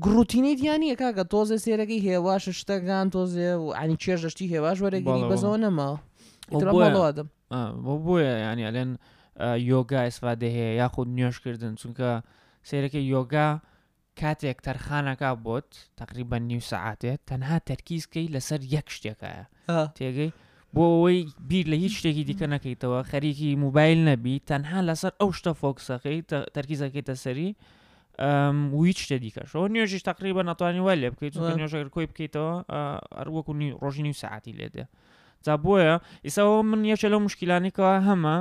گروتینەیت 0.05 0.61
یانی 0.69 0.93
کاکە 1.01 1.25
تۆزە 1.33 1.57
سێرەکەی 1.65 2.01
هێواش 2.09 2.45
شتەکان 2.61 3.07
تۆزێ 3.15 3.51
و 3.63 3.67
عنی 3.81 3.97
چێژەشتی 4.03 4.47
هێواش 4.55 4.79
وەرەگەی 4.85 5.27
بەزەوە 5.31 5.59
نەماوەدەم 5.65 7.29
بۆیە 8.07 8.35
ینی 8.51 8.65
ئەلێن 8.69 8.91
یۆگا 9.73 10.01
ئسفادە 10.09 10.49
هەیە 10.57 10.71
یاخود 10.83 11.09
نوێشکردن 11.17 11.73
چونکە 11.81 12.09
سیرەکە 12.69 13.01
یۆگا 13.15 13.49
کاتێک 14.21 14.59
تەرخانەکە 14.67 15.31
بۆت 15.45 15.71
تقریبا 16.01 16.39
نیو 16.51 16.61
سعاتێت 16.73 17.21
تەنها 17.31 17.57
تەرکیزکەی 17.69 18.27
لەسەر 18.35 18.61
یەک 18.77 18.89
شتێکە 18.97 19.33
تێگەی 19.99 20.31
بۆ 20.75 20.81
ئەوەی 20.95 21.21
بیر 21.51 21.67
لە 21.73 21.77
هیچ 21.85 21.95
شتێکی 21.99 22.25
دیکە 22.31 22.47
نەکەیتەوە 22.55 23.01
خەریکی 23.11 23.51
موبایل 23.65 23.99
نەبی 24.09 24.37
تەنها 24.51 24.79
لەسەر 24.89 25.13
ئەو 25.21 25.31
شتە 25.39 25.53
فۆکسەکەی 25.61 26.19
تەرکیزەکەیتە 26.55 27.15
سەری 27.25 27.51
و 28.79 28.83
هیچ 28.89 28.99
شتە 29.05 29.17
دیکەشەوە 29.25 29.67
نوێژش 29.75 30.03
تقریبە 30.09 30.43
ناتوانانی 30.49 30.81
وای 30.87 30.99
لێ 31.03 31.09
بکەیت 31.15 31.35
نوێژەر 31.59 31.89
کۆی 31.95 32.07
بکەیتەوە 32.11 32.53
ئەروەکو 33.19 33.53
ڕۆژی 33.83 34.03
نی 34.07 34.13
سعاتی 34.23 34.53
لێدێ 34.61 34.85
جا 35.45 35.55
بۆیە 35.65 35.95
ئیسەوە 36.27 36.57
من 36.71 36.83
یەکە 36.93 37.07
لەو 37.13 37.21
مشکلانێکەوە 37.29 37.95
هەمە 38.09 38.37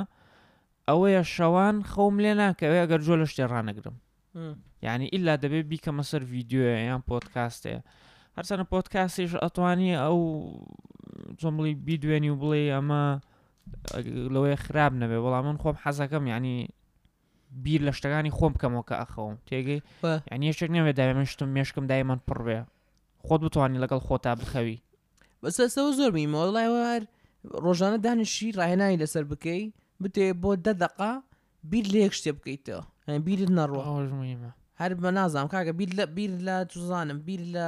ئەوەیە 0.89 1.21
شەوان 1.35 1.75
خەوم 1.91 2.15
لێ 2.23 2.33
ناکەوێ 2.41 2.77
ئەگەر 2.83 3.01
جۆ 3.07 3.15
لە 3.21 3.25
شتێ 3.31 3.45
ڕانەگرم 3.53 3.95
یعنی 4.85 5.05
ئللا 5.15 5.35
دەبێت 5.43 5.65
بیکەمە 5.71 6.03
سەر 6.11 6.21
ویددیوە 6.31 6.71
یان 6.89 7.01
پۆتکاستەیە 7.09 7.79
هەرچەنە 8.37 8.65
پۆتکاسیش 8.71 9.31
ئەتوانی 9.43 9.91
ئەو 10.03 10.17
جۆمڵی 11.41 11.73
بیدوێنی 11.85 12.29
و 12.33 12.39
بڵێ 12.41 12.61
ئەمە 12.75 13.03
لەوەی 14.33 14.61
خراپ 14.65 14.93
نەبێ 15.01 15.17
بەڵام 15.23 15.45
من 15.49 15.57
خۆم 15.61 15.75
حەزەکەم 15.83 16.23
ینی 16.33 16.57
بیر 17.63 17.81
لە 17.87 17.91
شتەکانی 17.97 18.35
خۆم 18.37 18.51
بکەمەوە 18.55 18.85
کە 18.89 18.95
ئەخەوم 19.01 19.35
تێگەی 19.47 19.79
ینی 20.33 20.53
شتێک 20.57 20.69
نەوێ 20.77 20.91
دامێشتم 20.99 21.49
مێشکم 21.55 21.85
دایمان 21.91 22.19
پڕبێ 22.27 22.59
خۆت 23.25 23.39
بتوانانی 23.45 23.81
لەگەڵ 23.83 23.99
خۆتا 24.07 24.31
بخەوی 24.41 24.77
بەسەوە 25.41 25.91
زۆر 25.97 26.11
میمەڵایوار 26.17 27.01
ڕۆژانە 27.65 27.97
دانیشی 28.05 28.47
ڕاهێنایی 28.57 29.01
لەسەر 29.01 29.23
بکەی 29.31 29.61
بتێ 30.01 30.25
بۆ 30.41 30.51
دەدەقا 30.67 31.13
بیر 31.69 31.85
لێک 31.93 32.13
شتێ 32.19 32.31
بکەیتەوە 32.37 32.81
بیرت 33.25 33.49
نەڕۆژمە 33.59 34.51
هەر 34.81 34.91
بە 35.03 35.09
نازانام 35.17 35.47
کاگە 35.53 35.71
بیر 35.79 35.91
لە 35.99 36.05
بیر 36.17 36.31
لە 36.47 36.55
توزانم 36.71 37.19
بیر 37.27 37.41
لە 37.55 37.67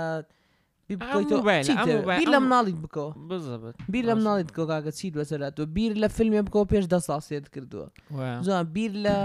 بیر 0.95 2.29
لەم 2.31 2.48
ناڵیت 2.48 2.75
بکۆ 2.86 3.05
بیر 3.91 4.05
لەم 4.10 4.21
ناڵیت 4.24 4.51
کۆکاکە 4.55 4.91
چی 5.00 5.12
دوەسەراتوە 5.17 5.65
بیر 5.77 5.93
لە 6.03 6.07
فیلمێ 6.17 6.41
بکۆ 6.48 6.63
پێش 6.71 6.86
دە 6.93 7.00
ساسێت 7.10 7.48
کردووە 7.55 7.88
زان 8.45 8.63
بیر 8.75 8.91
لە 9.05 9.15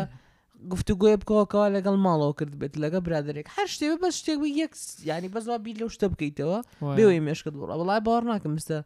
گفتوگوۆی 0.72 1.16
بکەوەکەەوە 1.20 1.68
لەگەڵ 1.76 1.96
ماڵەوە 2.06 2.32
کرد 2.38 2.52
بێت 2.60 2.74
لەگە 2.84 3.00
برادێک 3.06 3.46
هەر 3.56 3.66
شتێ 3.74 3.90
بە 4.02 4.08
شتێک 4.18 4.38
یەک 4.62 4.72
ینی 5.10 5.28
بەزوا 5.34 5.58
بیر 5.66 5.76
لەو 5.80 5.88
شتە 5.94 6.06
بکەیتەوە 6.12 6.58
بێی 6.96 7.20
مێشکت 7.26 7.54
بڵە 7.60 7.74
بەڵای 7.80 8.00
باوەڕ 8.06 8.24
ناکەم 8.32 8.52
مستە 8.56 8.78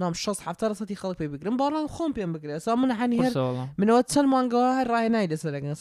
نام 0.00 0.12
16 0.12 0.72
سەی 0.78 0.96
خەڵک 1.00 1.16
پێ 1.20 1.28
بگرم 1.32 1.56
باڵان 1.60 1.86
خۆم 1.94 2.12
پێم 2.16 2.30
بگرێت 2.34 2.58
سا 2.66 2.74
من 2.76 2.90
هەنی 3.00 3.18
هەر 3.24 3.32
منەوە 3.80 4.00
چەند 4.12 4.28
مانگەوە 4.34 4.70
هەر 4.78 4.86
ڕای 4.92 5.08
نای 5.14 5.26
دەسەر 5.32 5.50
لەگەن 5.56 5.74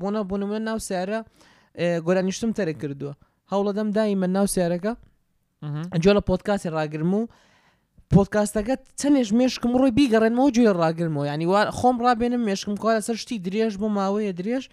بۆنە 0.00 0.22
بۆن 0.30 0.42
من 0.52 0.62
ناو 0.68 0.78
سیارە 0.88 1.18
گۆرانیشتم 2.06 2.50
تەرە 2.58 2.72
کردووە 2.82 3.12
هەوڵەدەم 3.52 3.88
دای 3.96 4.14
من 4.22 4.30
ناو 4.36 4.46
سیارەکە 4.54 4.92
جۆ 5.62 6.12
لە 6.16 6.20
پۆتکاسی 6.28 6.68
ڕاگرم 6.76 7.14
و 7.14 7.22
پۆتکاستەکە 8.14 8.74
چەندێش 9.00 9.28
مێشکم 9.38 9.72
ڕۆی 9.80 9.92
بیگەڕێنەوە 9.98 10.48
جوێ 10.56 10.70
ڕاگرمەوە 10.80 11.24
ینی 11.32 11.46
وا 11.50 11.62
خۆم 11.78 11.96
ڕابێنم 12.04 12.42
مێشکم 12.48 12.74
کار 12.82 12.92
لەسەر 12.98 13.16
شتی 13.22 13.36
درێژ 13.46 13.72
بۆ 13.80 13.88
ماوەیە 13.96 14.32
درێژ 14.40 14.64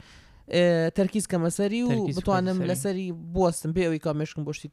تەرکیز 0.98 1.26
کەمەسەری 1.32 1.82
و 1.88 2.08
بتوانم 2.18 2.58
لەسەری 2.70 3.08
بستم 3.34 3.72
پێ 3.76 3.82
ئەوی 3.88 4.02
کامێشکم 4.08 4.42
بۆشتی 4.48 4.70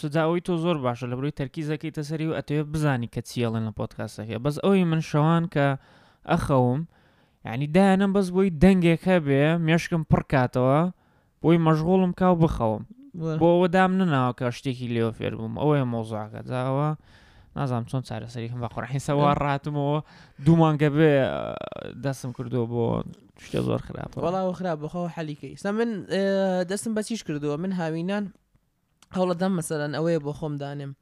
تەداوی 0.00 0.40
تۆ 0.46 0.52
زۆر 0.64 0.76
باشە 0.84 1.04
لە 1.10 1.14
بروی 1.18 1.36
تەرکیزەکەی 1.40 1.92
تەسەری 1.98 2.26
و 2.30 2.36
ئەتوێ 2.38 2.62
بزانی 2.72 3.08
کە 3.14 3.20
چیڵێن 3.28 3.64
لە 3.68 3.72
پۆتکاسەکە 3.78 4.38
بەس 4.44 4.56
ئەوی 4.64 4.84
من 4.90 5.00
شەوان 5.10 5.44
کە 5.54 5.66
ئەخەوم 6.30 6.80
ینی 7.48 7.66
دایانم 7.76 8.12
بەس 8.16 8.28
بۆی 8.34 8.48
دەنگێکە 8.62 9.16
بێ 9.26 9.44
مێشکم 9.66 10.02
پڕکاتەوە 10.10 10.78
بۆی 11.42 11.58
مەژغۆڵم 11.66 12.12
کاو 12.20 12.34
بخەوم 12.42 12.82
بۆ 13.18 13.42
ئەوە 13.42 13.68
دام 13.74 13.92
نناوە 14.00 14.32
کە 14.38 14.46
شتێکی 14.58 14.88
لێوە 14.94 15.12
فێر 15.18 15.32
بووم 15.38 15.54
ئەوەیە 15.60 15.84
مۆزاکە 15.92 16.40
جاوە 16.50 16.88
نازانام 17.56 17.84
چۆن 17.90 18.02
چارەسەری 18.08 18.50
هەم 18.52 18.60
بە 18.64 18.68
قڕحیسەوە 18.74 19.28
ڕاتمەوە 19.44 19.98
دوومانگە 20.46 20.90
بێ 20.96 21.12
دەستم 22.04 22.30
کردو 22.36 22.62
بۆ 22.72 22.84
شتە 23.44 23.60
زۆر 23.66 23.80
خراپ 23.86 24.10
وڵاوە 24.18 24.52
خراپ 24.58 24.78
بخەوە 24.84 25.08
حەلیکە 25.16 25.46
ئستا 25.54 25.70
من 25.72 25.90
دەستم 26.70 26.92
بەچیش 26.96 27.22
کردووە 27.26 27.56
من 27.62 27.72
هاوینان 27.72 28.24
هەوڵەدەم 29.16 29.52
مەسەرەن 29.58 29.92
ئەوەیە 29.98 30.20
بۆ 30.26 30.32
خۆم 30.38 30.54
دانم 30.62 30.92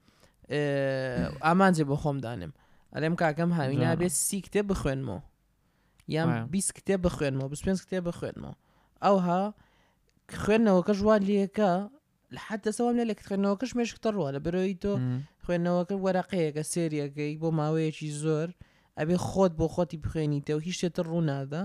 ئامانجێ 1.47 1.85
بۆ 1.91 1.97
خۆم 2.03 2.17
دانم 2.25 2.53
ئەلێم 2.95 3.15
کاکەم 3.21 3.51
هاوینا 3.59 3.95
بێت 4.01 4.15
سی 4.27 4.39
کتێب 4.47 4.67
بخوێنمەوە 4.73 5.23
یان 6.09 6.47
20 6.51 6.77
کتێب 6.79 7.01
بخوێنمەوە 7.07 7.49
25 7.51 7.85
کتێب 7.85 8.05
بخوێنمەوە 8.09 8.53
ئەوها 9.05 9.55
خوێندنەوەکە 10.45 10.93
ژوان 10.99 11.23
لەکە 11.31 11.71
لە 12.35 12.40
حتە 12.49 12.71
سەوام 12.78 12.95
لە 13.00 13.04
لە 13.11 13.14
خوێنەوەکەش 13.26 13.73
مێشکتە 13.78 14.09
ڕوە 14.16 14.28
لە 14.37 14.40
برۆی 14.45 14.75
تۆ 14.83 14.92
خوێندنەوەکە 15.45 15.95
وەرەقەیەکە 16.04 16.62
سریەکەی 16.73 17.33
بۆ 17.42 17.49
ماوەیەکی 17.59 18.11
زۆر 18.23 18.49
ئەبێ 18.99 19.16
خۆت 19.28 19.52
بۆ 19.59 19.66
خۆتی 19.75 19.99
بخێنیتەوە 20.04 20.61
هیچ 20.66 20.76
شتێتە 20.80 21.02
ڕوونادا 21.11 21.62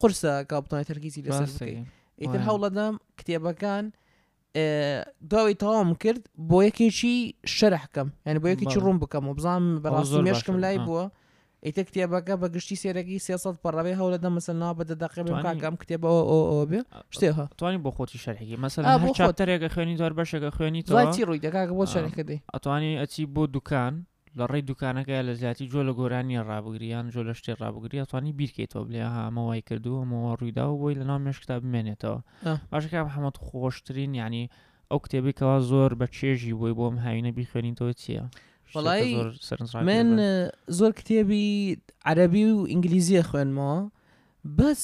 قرسە 0.00 0.32
کاپتۆی 0.50 0.84
تەرکیزی 0.90 1.22
لە 1.26 1.30
ئیتر 2.22 2.40
هەوڵەدام 2.48 2.94
کتێبەکان 3.18 3.84
داوای 5.30 5.54
تاوام 5.62 5.90
کرد 6.02 6.22
بۆ 6.48 6.58
یەکێکی 6.68 7.16
شەرحکەم 7.56 8.08
یعنی 8.26 8.38
بۆ 8.42 8.46
یەکێکی 8.52 8.78
ڕوون 8.84 8.98
بکەم 9.02 9.24
و 9.28 9.34
بزانام 9.38 9.66
بەڕاستمێشکم 9.84 10.56
لای 10.64 10.78
بووە 10.86 11.04
ئیتە 11.66 11.82
کتێبەکە 11.88 12.34
بە 12.40 12.46
گشتی 12.54 12.76
سێرەی 12.82 13.18
سێسە 13.26 13.50
پەڕەوەی 13.64 13.96
هەوڵە 14.00 14.18
دەمەسە 14.24 14.52
نا 14.62 14.70
بە 14.78 14.84
دەداقی 14.90 15.24
کاگەم 15.44 15.74
کتێبەوە 15.82 16.20
ئۆ 16.30 16.38
بێ 16.70 16.80
شتێها 17.14 17.44
توانانی 17.58 17.80
بۆ 17.84 17.90
خۆتی 17.96 18.18
شەرحێکی 18.24 18.56
مەسەلەتەرێکە 18.64 19.68
خوێنی 19.74 19.96
زۆر 20.00 20.12
بەشێکە 20.18 20.50
خوێنی 20.56 20.82
تۆی 20.88 21.24
ڕووی 21.28 21.40
دەکاکە 21.46 21.74
بۆ 21.78 21.84
شەرەکە 21.92 22.22
دەی 22.28 22.40
ئەتوانی 22.54 22.92
ئەچی 23.00 23.24
بۆ 23.34 23.42
دوکان 23.54 23.94
لە 24.38 24.44
ڕێی 24.50 24.64
دوکانەکەی 24.70 25.22
لە 25.28 25.32
زیاتی 25.40 25.66
جۆ 25.72 25.80
لە 25.88 25.92
گۆرانی 25.98 26.36
ڕابگریان 26.48 27.06
جۆ 27.14 27.20
لە 27.28 27.34
شتێ 27.40 27.52
ڕابگری 27.62 28.00
ئەتوانی 28.02 28.36
بیرکەیتەوە 28.38 28.84
بلێ 28.88 29.02
هامەوای 29.16 29.62
کردو 29.68 30.00
ئەمەوە 30.00 30.30
ڕوویدا 30.38 30.64
و 30.68 30.78
بۆی 30.80 30.98
لە 31.00 31.04
ناو 31.10 31.18
مێشکتا 31.26 31.56
بمێنێتەوە 31.62 32.18
باشەکە 32.72 32.98
حەمەد 33.14 33.36
خۆشترین 33.46 34.10
ینی 34.22 34.44
ئەو 34.90 34.98
کتێبێکەوە 35.04 35.56
زۆر 35.70 35.90
بە 36.00 36.06
چێژی 36.16 36.52
بۆی 36.60 36.74
بۆم 36.78 36.96
هاوینە 37.04 37.30
بیخوێنیتەوە 37.36 37.92
چییە؟ 38.02 38.24
بەڵی 38.74 39.32
من 39.88 40.10
زۆر 40.78 40.90
کتێبی 41.00 41.46
عەربی 42.06 42.44
و 42.52 42.66
ئینگلیزیە 42.72 43.22
خوێنمەوە 43.28 43.78
بەس 44.58 44.82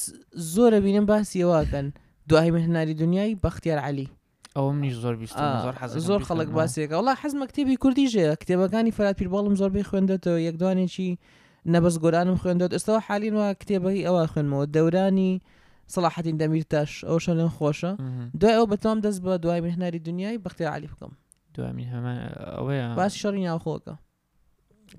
زۆرە 0.55 0.79
بینم 0.85 1.07
باسیەوەکەن 1.11 1.87
دوای 2.29 2.51
مهناری 2.57 2.95
دنیای 3.03 3.39
بەختیار 3.45 3.79
علی 3.89 4.09
ئەوم 4.57 4.77
نیش 4.83 4.95
زۆر 5.03 5.15
زۆر 6.09 6.21
خەڵک 6.29 6.49
باسیەکە 6.57 6.95
وڵا 6.99 7.15
حەزمە 7.23 7.47
کتێبی 7.51 7.77
کوردیژێ 7.83 8.25
کتێبەکانی 8.43 8.95
فەرات 8.97 9.17
پیرباڵم 9.21 9.55
زۆربەی 9.61 9.89
خوێندێتەوە 9.89 10.39
یەک 10.49 10.57
دوانێکی 10.61 11.11
نەبەس 11.73 11.95
گۆرانم 12.03 12.37
خوێندێت 12.43 12.73
ئێستاەوە 12.77 13.01
حالین 13.07 13.35
وە 13.41 13.47
کتێبەی 13.61 14.05
ئەوە 14.07 14.23
خوێنمەوە 14.33 14.65
دەورانی 14.75 15.33
سەلاحەتین 15.95 16.37
دەمیر 16.41 16.65
تاش 16.73 16.91
ئەو 17.09 17.19
شەلێن 17.27 17.51
خۆشە 17.57 17.93
دوای 18.41 18.57
ئەو 18.59 18.67
بەتام 18.73 18.99
دەست 19.05 19.21
بە 19.25 19.33
دوای 19.45 19.61
مهناری 19.67 19.99
دنیای 20.09 20.39
بەختیار 20.45 20.71
علی 20.77 20.89
بکەم 20.93 21.13
دوامین 21.57 21.89
هەمان 21.93 22.17
ئەوەیە 22.59 22.97
باسی 23.01 23.19
شەڕی 23.23 23.43
ناوخۆکە 23.49 23.95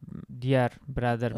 دیار 0.44 0.72
برادر 0.96 1.32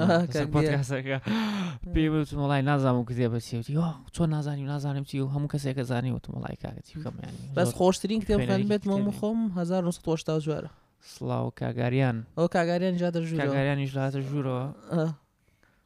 پێ 1.93 2.03
بتون 2.11 2.39
وڵی 2.45 2.61
نازانم 2.69 2.97
و 2.99 3.05
کتێ 3.09 3.27
بەسیوتی 3.33 3.73
چۆن 4.15 4.27
نازانی 4.35 4.63
و 4.63 4.67
نازانم 4.73 5.03
چی 5.03 5.19
و 5.19 5.29
هەموو 5.33 5.51
کەسێکە 5.53 5.81
زانانی 5.89 6.11
وتم 6.11 6.33
وڵی 6.33 6.57
کاکەتی 6.63 6.93
بکەم 6.99 7.15
بەس 7.57 7.71
خۆشترین 7.77 8.19
کتێب 8.21 8.67
بێت 8.71 8.83
من 8.87 9.11
خۆم 9.19 9.39
1970 9.57 10.43
جوارە 10.43 10.69
سلااو 11.01 11.49
کاگاریان 11.61 12.17
ئەو 12.37 12.47
کاگاریان 12.55 12.95
جا 13.01 13.11
دەژوو 13.11 13.37
کاگاریانیش 13.41 13.91
لاتە 13.93 14.17
ژوورەوە 14.29 14.65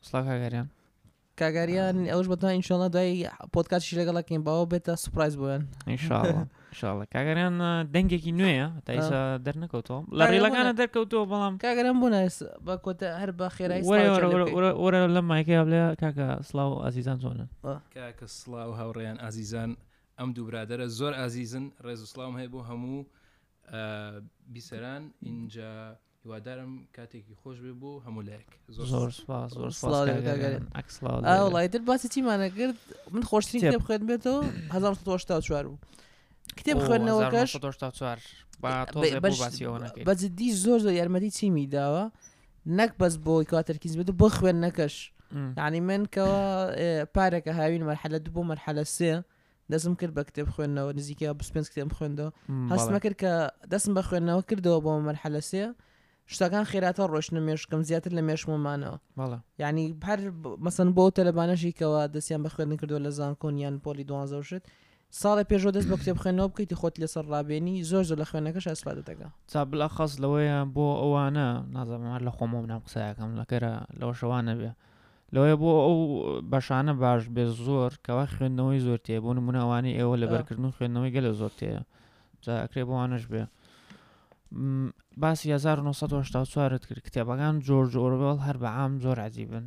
سلااو 0.07 0.25
کاگاریان 0.29 0.67
کاگاریان 1.39 1.97
ئەوش 2.13 2.27
بەتان 2.31 2.51
ئینشاڵە 2.55 2.87
دوای 2.95 3.15
پۆتکاتشی 3.53 3.95
لەگەڵەکەین 3.99 4.41
باوە 4.47 4.65
بێتە 4.71 4.93
سوپایز 5.03 5.33
بوون 5.39 5.61
ئینشاڵە 5.89 7.05
کاگەریان 7.13 7.55
دەنگێکی 7.93 8.31
نوێیە 8.39 8.67
تا 8.85 8.91
ئیسا 8.97 9.19
دەرنەکەوتەوە 9.45 10.01
لە 10.17 10.23
ڕێلەکانە 10.33 10.71
دەرکەوتەوە 10.79 11.25
بەڵام 11.31 11.53
کاگەرم 11.65 11.95
بوون 12.01 12.15
بە 12.65 12.75
کۆتە 12.85 13.07
هەر 13.21 13.31
بە 13.39 13.47
خێرای 13.55 13.81
وەرە 14.83 14.99
لە 15.15 15.21
مایکیا 15.29 15.61
بڵێ 15.65 15.81
کاکە 16.01 16.27
سلااو 16.49 16.81
ئازیزان 16.83 17.17
زۆنن 17.23 17.47
کاکە 17.97 18.25
سلااو 18.39 18.71
هاوڕێیان 18.79 19.17
ئازیزان 19.23 19.71
ئەم 20.19 20.29
دوو 20.35 20.45
برادرە 20.49 20.87
زۆر 20.99 21.13
ئازیزن 21.19 21.65
ڕێز 21.85 21.99
و 22.03 22.07
سلام 22.13 22.33
هەیە 22.39 22.49
بۆ 22.53 22.59
هەموو 22.69 22.99
بیسەران 24.53 25.03
اینجا 25.25 25.95
هیوادارم 26.25 26.73
کاتێکی 26.97 27.33
خۆش 27.41 27.57
بێ 27.63 27.73
بۆ 27.81 27.91
هەمولایك 28.05 28.47
زۆرڵی 28.73 28.91
تر 31.71 31.81
باسی 31.89 32.07
چیمانە 32.13 32.49
کرد 32.57 32.75
من 33.13 33.23
خۆشترین 33.29 33.61
کتێب 33.71 33.81
خوێن 33.85 34.03
بێتەوە 34.09 34.43
1940 34.73 35.65
بوو 35.67 35.77
کتێب 36.57 36.77
خوێندنەوەکەش 36.85 37.49
بەجددی 40.05 40.49
زۆر 40.63 40.79
زۆر 40.85 40.93
یارمەتی 40.93 41.31
چیمی 41.37 41.67
داوە 41.71 42.03
نەک 42.77 42.91
بەس 42.99 43.15
بۆی 43.27 43.45
کاتەرکیز 43.51 43.93
بێت 43.97 44.09
و 44.09 44.17
بۆ 44.21 44.27
خوێن 44.37 44.57
نەکەش 44.65 44.95
ینی 45.57 45.81
منکەوە 45.89 46.43
پارێکە 47.15 47.51
هاوین 47.59 47.83
مەرحلە 47.89 48.19
دو 48.25 48.29
بۆ 48.35 48.41
مەرحلە 48.49 48.85
سێ 48.97 49.11
دەسم 49.71 49.93
کرد 49.99 50.13
بە 50.19 50.23
کتێب 50.29 50.47
خوێندنەوە 50.53 50.91
نزیکە 50.99 51.27
25 51.39 51.65
کتێب 51.71 51.91
خوێندەوە 51.97 52.29
هەستمە 52.73 52.99
کرد 53.03 53.15
کە 53.21 53.29
دەسم 53.71 53.91
بە 53.97 54.01
خوێندنەوە 54.07 54.41
کردەوە 54.49 54.79
بۆ 54.85 54.91
مەرحلە 55.07 55.41
سێ 55.51 55.65
شتەکان 56.33 56.65
خێراتە 56.71 57.03
ڕۆشنە 57.13 57.41
مێشکم 57.47 57.81
زیاتر 57.89 58.11
لە 58.17 58.21
مێشممانەوە 58.27 58.97
بەڵە 59.17 59.37
ینی 59.63 59.85
هەر 60.07 60.19
مەسن 60.65 60.89
بۆ 60.95 61.05
تەلەبانەشیکەوە 61.17 61.99
دەستیان 62.15 62.41
بە 62.45 62.49
خوێندن 62.53 62.77
کردو 62.81 63.03
لە 63.05 63.09
زانکۆنیان 63.17 63.75
پۆلی 63.83 64.05
دوانزە 64.09 64.37
شت 64.49 64.63
ساڵی 65.21 65.45
پێشۆ 65.51 65.69
دەست 65.75 65.87
بە 65.91 65.97
کتێب 66.01 66.17
خوێنەوە 66.23 66.47
بکەیتی 66.51 66.79
خۆت 66.81 66.95
لەسەر 67.03 67.25
ڕابێنی 67.33 67.75
زۆر 67.91 68.03
زۆر 68.09 68.17
لە 68.21 68.25
خوێنەکەش 68.29 68.65
ئەسپاد 68.71 68.97
دەگە 69.09 69.27
تا 69.51 69.59
بلا 69.71 69.87
خەس 69.95 70.13
لەوەیە 70.23 70.57
بۆ 70.75 70.85
ئەوانە 71.01 71.47
نازەمار 71.75 72.21
لە 72.27 72.31
خۆمە 72.37 72.59
منام 72.63 72.81
قسایەکەم 72.87 73.31
لەکەرە 73.39 73.71
لەوە 73.99 74.13
شەوانە 74.19 74.53
بێ 74.59 74.71
لەوەیە 75.33 75.55
بۆ 75.61 75.69
ئەو 75.85 75.95
بەشانە 76.51 76.93
باش 77.01 77.23
بێ 77.35 77.45
زۆر 77.65 77.91
کەوا 78.05 78.25
خوێندنەوەی 78.33 78.81
زۆر 78.87 78.99
تێ 79.05 79.15
بۆ 79.23 79.29
نموناوانی 79.37 79.93
ئێوە 79.99 80.15
لە 80.21 80.25
بەرکردن 80.33 80.69
خوێندنەوەی 80.75 81.11
گەلە 81.15 81.31
زۆر 81.39 81.51
تێە 81.59 81.79
جا 82.43 82.53
ئەکرێ 82.63 82.83
بۆوانش 82.89 83.23
بێ 83.31 83.43
باسی 85.21 85.51
1940 85.53 86.77
کرد 86.77 87.01
کتێبەکان 87.07 87.55
جۆرج 87.67 87.93
ئۆربل 88.01 88.37
هەر 88.45 88.57
بە 88.61 88.69
عام 88.79 88.99
زۆر 89.03 89.19
عزیبن 89.19 89.65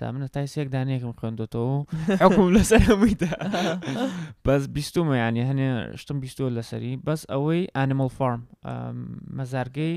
زمنە 0.00 0.28
تای 0.34 0.46
سێک 0.54 0.68
دانیەکم 0.76 1.12
خوێندەوە 1.18 1.74
حکوم 2.22 2.48
لەسەر 2.56 2.82
هەمویدا 2.90 3.30
بەس 4.44 4.62
بیستمە 4.76 5.14
ینی 5.22 5.42
هەنێ 5.48 5.70
شتم 6.00 6.18
بیستۆ 6.24 6.44
لەسەری 6.56 6.92
بەس 7.06 7.20
ئەوەی 7.32 7.64
ئانیمەل 7.76 8.10
فارم 8.18 8.42
مەزارگەی 9.38 9.94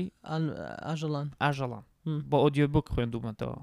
ئاژەڵان 0.86 1.26
ئاژەڵان 1.44 1.82
بە 2.30 2.36
ئۆدیۆبک 2.44 2.86
خوێندومەتەوە 2.94 3.58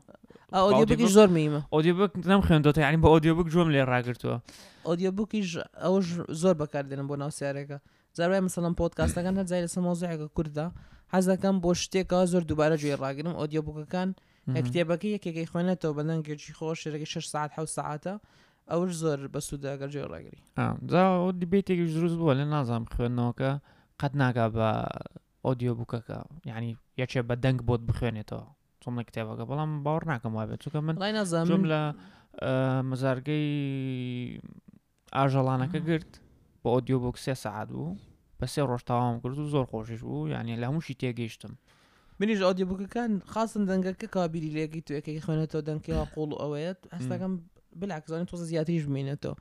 ئۆدیۆبکی 0.66 1.08
زۆر 1.18 1.30
میمە 1.38 1.62
ئۆدیۆبک 1.76 2.12
نم 2.32 2.42
خوێندەوە 2.48 2.78
یانی 2.86 3.00
بە 3.04 3.10
ئۆدیۆبک 3.14 3.48
جۆم 3.54 3.70
لێ 3.74 3.82
ڕاگرتووە 3.92 4.38
ئۆدیۆبکیش 4.88 5.50
ئەوش 5.84 6.08
زۆر 6.42 6.56
بەکاردێنم 6.62 7.08
بۆ 7.10 7.16
ناوسیارێکە 7.22 7.78
زارای 8.14 8.40
مثلم 8.40 8.76
پۆتکاستەکان 8.80 9.36
هەر 9.40 9.48
جای 9.50 9.66
لەسەر 9.68 9.78
مۆزیعەکە 9.88 10.28
کووردا 10.38 10.66
حەز 11.14 11.26
دەکەم 11.32 11.56
بۆ 11.66 11.72
شتێکە 11.84 12.20
زۆر 12.32 12.44
دووبارە 12.50 12.76
جوێ 12.82 12.96
ڕاگرم 13.04 13.34
ئۆدیۆبووکەکان 13.40 14.10
کتێبەکە 14.66 15.08
یەکێکی 15.16 15.50
خوێنێتەوە 15.52 15.94
بەدەن 15.98 16.20
گەرجی 16.28 16.54
خۆش 16.58 16.78
شێرەکە 16.84 17.08
6 17.14 17.28
ساعت 17.36 17.52
ح 17.58 17.66
ساعتە 17.78 18.14
ئەوش 18.72 18.92
زۆر 19.02 19.20
بەسووداگەر 19.34 19.90
جێ 19.96 20.04
ڕاگری 20.14 20.42
دیبێتێکی 21.42 21.86
دروست 21.98 22.16
بووە 22.20 22.34
لە 22.40 22.46
نازانام 22.54 22.86
خوێندنەوەکە 22.96 23.52
قەت 24.00 24.14
ناگا 24.22 24.46
بە 24.56 24.70
ئۆدیۆبووکەکە 25.46 26.18
یعنی 26.52 26.70
یەکێ 27.02 27.20
بە 27.30 27.36
دەنگ 27.44 27.60
بۆت 27.68 27.82
بخوێنێتەوە 27.90 28.44
چۆم 28.82 28.94
لە 29.00 29.04
کتێبەکە 29.08 29.44
بەڵام 29.50 29.72
باوەڕ 29.86 30.04
ناکەم 30.12 30.34
وابێت 30.38 30.60
چکە 30.64 30.76
من 30.88 30.96
لای 31.04 31.12
نازانم 31.18 31.64
لە 31.72 31.80
مزارگەی 32.90 33.54
ئاژەڵانەکە 35.16 35.80
گرت 35.90 36.12
بە 36.64 36.70
ئۆدیۆ 36.76 36.98
بۆک 37.04 37.16
سێ 37.24 37.34
سعات 37.44 37.70
بوو 37.76 37.90
بە 38.40 38.46
سێ 38.54 38.62
ڕۆژ 38.70 38.82
تاوام 38.90 39.16
کرد 39.24 39.38
و 39.40 39.50
زۆر 39.54 39.66
خۆشش 39.72 40.02
بوو 40.08 40.30
یعنی 40.34 40.52
لە 40.62 40.66
هەمووشی 40.70 40.96
تێگەیشتم 41.02 41.54
منیش 42.20 42.40
ئۆدیۆ 42.48 42.66
بکەکان 42.72 43.12
خاصن 43.34 43.64
دەنگەکە 43.70 44.08
کابیری 44.16 44.54
لێکی 44.56 44.82
توەکەی 44.88 45.24
خوێنێتەوە 45.26 45.62
دەنگەوە 45.70 46.04
قوڵ 46.14 46.30
و 46.34 46.42
ئەوەیەت 46.42 46.80
ئەستەکەم 46.94 47.34
بلعکزانانی 47.80 48.30
تۆزە 48.32 48.46
زیاتریش 48.52 48.84
بمێنێتەوە 48.90 49.36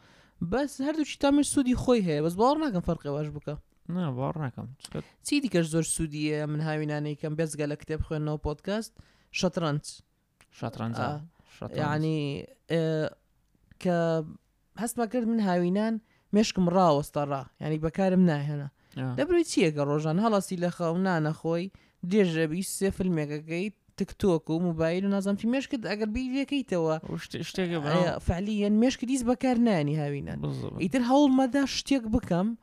بەس 0.53 0.73
هەردووشی 0.87 1.19
تامش 1.23 1.47
سوودی 1.55 1.75
خۆی 1.83 2.03
هەیە 2.09 2.21
بەس 2.27 2.35
باوەڕ 2.41 2.57
ناکەم 2.65 2.83
فەرقیواش 2.89 3.29
بکە 3.37 3.55
باوەڕ 4.17 4.37
ناکەم 4.45 4.67
چی 5.27 5.35
دیکەش 5.45 5.67
زۆر 5.75 5.85
سوودیە 5.95 6.41
من 6.53 6.61
هاوینانەیەکەم 6.69 7.33
بێزگە 7.39 7.67
لە 7.73 7.77
کتێب 7.83 8.01
خوێنەوە 8.07 8.39
پۆتکاست 8.47 8.93
شەترانج 9.41 9.85
شەترانج 10.59 10.97
ینی 11.95 12.19
کە 13.83 13.97
هەستمە 14.83 15.07
کرد 15.13 15.27
من 15.33 15.41
هاوینان 15.49 15.95
مشكم 16.33 16.69
راوس 16.69 17.11
ترى 17.11 17.45
يعني 17.61 17.79
بكار 17.79 17.89
بكارمنا 17.91 18.37
هنا 18.43 18.71
آه. 18.99 19.15
دبر 19.15 19.35
يتشي 19.35 19.71
قروجان 19.71 20.19
هلا 20.19 20.41
سي 20.41 20.57
لخا 20.57 20.89
ونانا 20.89 21.33
خوي 21.33 21.71
ديجا 22.03 22.47
بيسي 22.47 22.91
في 22.91 23.01
الميجاكي 23.01 23.73
تيك 23.97 24.13
توك 24.13 24.51
وموبايل 24.51 25.07
ونظام 25.07 25.37
في 25.37 25.47
مش 25.49 25.69
اقل 25.75 26.07
بي 26.07 26.29
لي 26.29 26.47
اي 26.53 26.63
توا 26.63 26.99
آه، 27.77 28.19
فعليا 28.19 28.69
مش 28.69 28.99
كد 28.99 29.11
يز 29.11 29.23
بكارناني 29.23 29.97
هاوينا 29.97 30.35
بالضبط 30.37 30.79
ايتر 30.81 30.99
هاول 31.01 31.31
ما 31.31 31.47
دا 31.47 31.65
شتيك 31.67 32.03
بكم 32.03 32.55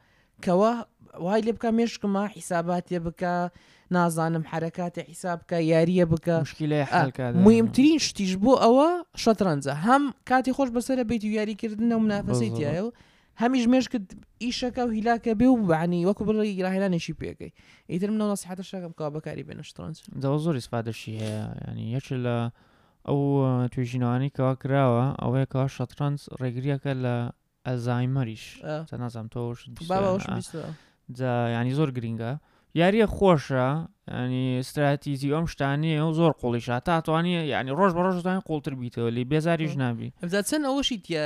كوا 0.43 0.81
وهاي 1.19 1.39
اللي 1.39 1.51
بكا 1.51 1.71
مش 1.71 1.99
كما 1.99 2.27
حسابات 2.27 2.91
يبكا 2.91 3.49
نازانم 3.89 4.45
حركات 4.45 4.99
حسابك 4.99 5.51
ياريه 5.51 6.03
بك 6.03 6.29
مشكله 6.29 6.81
آه. 6.81 6.83
حالك 6.83 7.21
هذا 7.21 7.39
مهم 7.39 7.67
ترين 7.67 7.99
شتيجبو 7.99 8.53
او 8.53 8.79
شطرنزه 9.15 9.73
هم 9.73 10.13
كاتي 10.25 10.53
خوش 10.53 10.69
بسره 10.69 11.01
بيتو 11.01 11.27
ياري 11.27 11.53
كردنا 11.55 11.95
ومنافسيتي 11.95 12.69
ايو 12.69 12.93
هەمیش 13.43 13.65
مێش 13.73 13.85
کرد 13.93 14.07
ئیشەکە 14.45 14.81
و 14.87 14.89
هیلاکە 14.97 15.31
بێ 15.39 15.47
و 15.51 15.57
بەعنی 15.71 16.01
وەکو 16.09 16.23
بڕی 16.27 16.53
گراهێنانێکی 16.59 17.13
پێەکەی 17.19 17.51
ئیتر 17.91 18.09
منەوە 18.13 18.29
نسیحات 18.33 18.59
شەکەم 18.71 18.93
کا 18.99 19.05
بەکاری 19.15 19.43
بێنشترانس 19.49 19.97
دەوە 20.23 20.37
زۆر 20.45 20.55
ئیسپادەشی 20.59 21.13
هەیە 21.23 21.41
ینی 21.71 21.85
یەک 21.97 22.07
لە 22.25 22.37
ئەو 23.07 23.21
توێژینوانی 23.73 24.29
کەوا 24.37 24.53
کراوە 24.61 25.03
ئەوەیە 25.21 25.45
کا 25.53 25.63
شەترانس 25.75 26.21
ڕێگریەکە 26.41 26.91
لە 27.03 27.15
ئەزایمەریش 27.67 28.45
نازانم 29.01 29.29
تۆش 29.33 29.59
ینی 31.55 31.73
زۆر 31.79 31.89
گرینگە 31.97 32.31
یاریە 32.79 33.07
خۆشە 33.17 33.67
ینی 34.19 34.43
استراتیزی 34.61 35.33
ئەم 35.35 35.45
شتانەیە 35.53 36.03
و 36.09 36.13
زۆر 36.19 36.31
قوڵیشە 36.41 36.75
تاتوانانی 36.87 37.31
ینی 37.53 37.71
ڕۆژ 37.79 37.91
بە 37.97 38.01
ڕۆژدان 38.05 38.39
قوڵتر 38.49 38.73
بیتەوە 38.81 39.09
لی 39.15 39.23
بێزاریش 39.31 39.73
نابی 39.81 40.09
ئەزا 40.23 40.41
چەند 40.49 40.65
ئەوەشی 40.69 40.97
تایە 41.05 41.25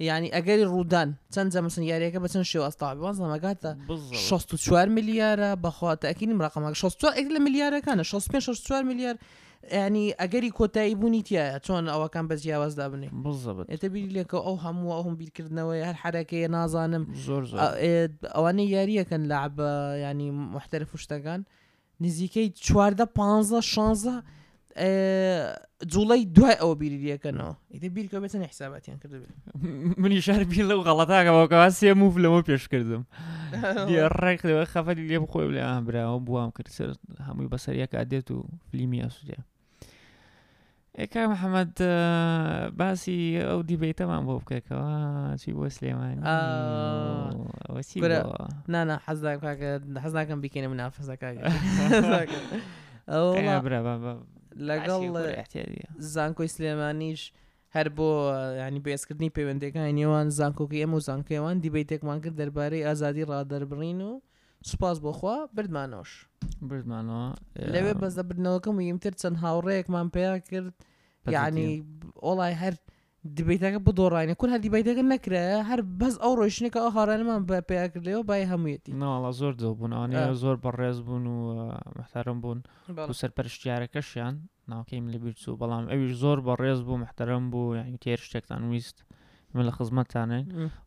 يعني 0.00 0.38
اقل 0.38 0.64
رودان 0.64 1.14
تنزا 1.32 1.60
مثلا 1.60 1.84
يا 1.84 1.98
ريكا 1.98 2.18
بس 2.18 2.38
شو 2.38 2.62
اصطاب 2.62 2.98
وانزا 2.98 3.24
ما 3.26 3.36
قالت 3.36 3.76
شوستو 4.12 4.56
تشوار 4.56 4.88
مليار 4.88 5.54
بخوا 5.54 5.92
اكيد 6.04 6.40
رقم 6.42 6.72
شوستو 6.74 7.06
اكل 7.08 7.42
مليار 7.42 7.78
كان 7.78 8.02
شوست 8.02 8.30
بين 8.32 8.40
شوستو 8.40 8.82
مليار 8.82 9.16
يعني 9.62 10.12
اقل 10.12 10.50
كوتاي 10.50 10.94
بوني 10.94 11.22
تيا 11.22 11.58
تون 11.58 11.88
او 11.88 12.08
كان 12.08 12.28
بس 12.28 12.42
جاوز 12.44 12.74
دابني 12.74 13.10
بالضبط 13.12 13.70
انت 13.70 13.82
يعني 13.84 13.92
بيلي 13.94 14.20
لك 14.20 14.34
او 14.34 14.54
هم 14.54 14.86
او 14.86 15.00
هم 15.00 15.16
بيكرد 15.16 15.52
نوايا 15.52 15.90
هالحركه 15.90 16.34
يا 16.34 16.48
نازانم 16.48 17.14
زور 17.14 17.44
زور 17.44 17.60
إيه، 17.60 18.12
او 18.24 18.48
انا 18.48 18.62
يا 18.62 18.84
ريكا 18.84 19.14
لعب 19.14 19.60
يعني 19.60 20.30
محترف 20.32 20.94
وش 20.94 21.06
تاكان 21.06 21.42
نزيكي 22.00 22.48
تشوار 22.48 22.94
بانزا 22.94 23.60
شانزا 23.60 24.22
جوڵی 24.70 26.26
دوای 26.30 26.56
ئەوە 26.62 26.74
بیریەکەنەوە 26.82 27.54
ئیدە 27.74 27.88
بیرکە 27.96 28.18
بێتن 28.22 28.42
حساباتیان 28.42 28.98
کرد 29.02 29.12
منی 29.98 30.20
شار 30.20 30.44
بیر 30.44 30.66
لەو 30.70 30.84
غەڵەتاکەەوەکەوا 30.86 31.68
سێ 31.78 31.90
موف 31.98 32.14
لەوە 32.22 32.40
پێش 32.46 32.62
ڕێکەوە 32.70 34.64
خەفەتی 34.72 35.04
لێ 35.10 35.18
بخۆی 35.24 35.48
لە 35.56 35.60
ئابراوە 35.66 36.18
بووام 36.26 36.50
کرد 36.54 36.68
سەر 36.78 36.88
هەمووی 37.26 37.50
بەسەریەکە 37.52 37.98
دێت 38.10 38.30
و 38.30 38.38
فلیمی 38.70 39.02
ئەسوودێ 39.04 39.38
ئێکا 40.98 41.22
محەممەد 41.32 41.74
باسی 42.78 43.20
ئەو 43.48 43.60
دیبیتەمان 43.68 44.22
بۆ 44.26 44.32
بکەکەەوە 44.40 44.90
چی 45.40 45.50
بۆ 45.58 45.66
سلێمان 45.76 46.16
نانا 48.72 48.96
حەزدا 49.06 49.32
حەزناکەم 50.04 50.38
بکەێنە 50.44 50.68
منافەزەکە 50.72 51.28
ئەو 53.10 54.20
لەگەڵ 54.68 55.02
زانکۆی 56.14 56.48
سلێمانیش 56.56 57.22
هەر 57.76 57.86
بۆ 57.96 58.08
ینی 58.60 58.80
بێسکردنی 58.86 59.34
پەیوەندەکانی 59.36 59.94
نێوان 59.98 60.26
زانکۆکی 60.38 60.82
ئەم 60.82 60.92
و 60.94 61.00
زانکەیوان 61.08 61.56
دیبی 61.64 61.84
تێکمان 61.90 62.18
کرد 62.22 62.36
دەربارەی 62.40 62.86
ئازادی 62.88 63.24
ڕادەربڕین 63.30 63.98
و 64.08 64.12
سوپاس 64.68 64.96
بۆخوا 65.04 65.36
بردمانۆش 65.56 66.10
بردمانەوە 66.68 67.26
لەوێ 67.74 67.92
بەزدە 68.00 68.22
بردنەوەکەم 68.28 68.74
و 68.76 68.82
یمتر 68.90 69.12
چەند 69.20 69.36
هاوڕەیەکمان 69.42 70.06
پێیا 70.14 70.34
کرد 70.48 70.72
یعنی 71.36 71.68
ئۆڵای 72.26 72.54
هەر 72.62 72.74
دیبیتەکە 73.22 73.78
بدۆڕایە 73.86 74.34
کورها 74.40 74.58
دیبیتەکە 74.64 75.02
نەکرە 75.12 75.44
هەر 75.68 75.80
بەس 76.00 76.14
ئەو 76.22 76.32
ڕۆشنێکە 76.40 76.78
ئەو 76.82 76.90
هاڕانمان 76.96 77.40
بە 77.48 77.56
پێیاکردەوە 77.68 78.22
بای 78.28 78.48
هەمویەتی 78.52 78.92
ناڵە 79.00 79.30
زۆر 79.40 79.52
دڵ 79.60 79.72
بوون 79.78 79.92
ئەوانەیە 79.96 80.32
زۆر 80.42 80.56
بەڕێز 80.64 80.98
بوون 81.06 81.24
و 81.26 81.44
مەحتەرم 81.98 82.38
بوون 82.42 82.58
سەرپەرشتیارەکەشیان 83.20 84.34
ناوکەیم 84.72 85.04
لە 85.12 85.18
بیرچوو 85.22 85.58
بەڵام 85.60 85.84
ئەویش 85.92 86.12
زۆر 86.22 86.38
بەڕێز 86.46 86.80
بوو 86.86 86.96
مەحتەرم 87.02 87.44
بوو 87.52 87.76
یعنی 87.78 87.98
تێر 88.04 88.18
شتێکتان 88.26 88.62
ویست 88.72 88.96
من 89.54 89.62
لە 89.68 89.72
خزمەتانێ 89.78 90.40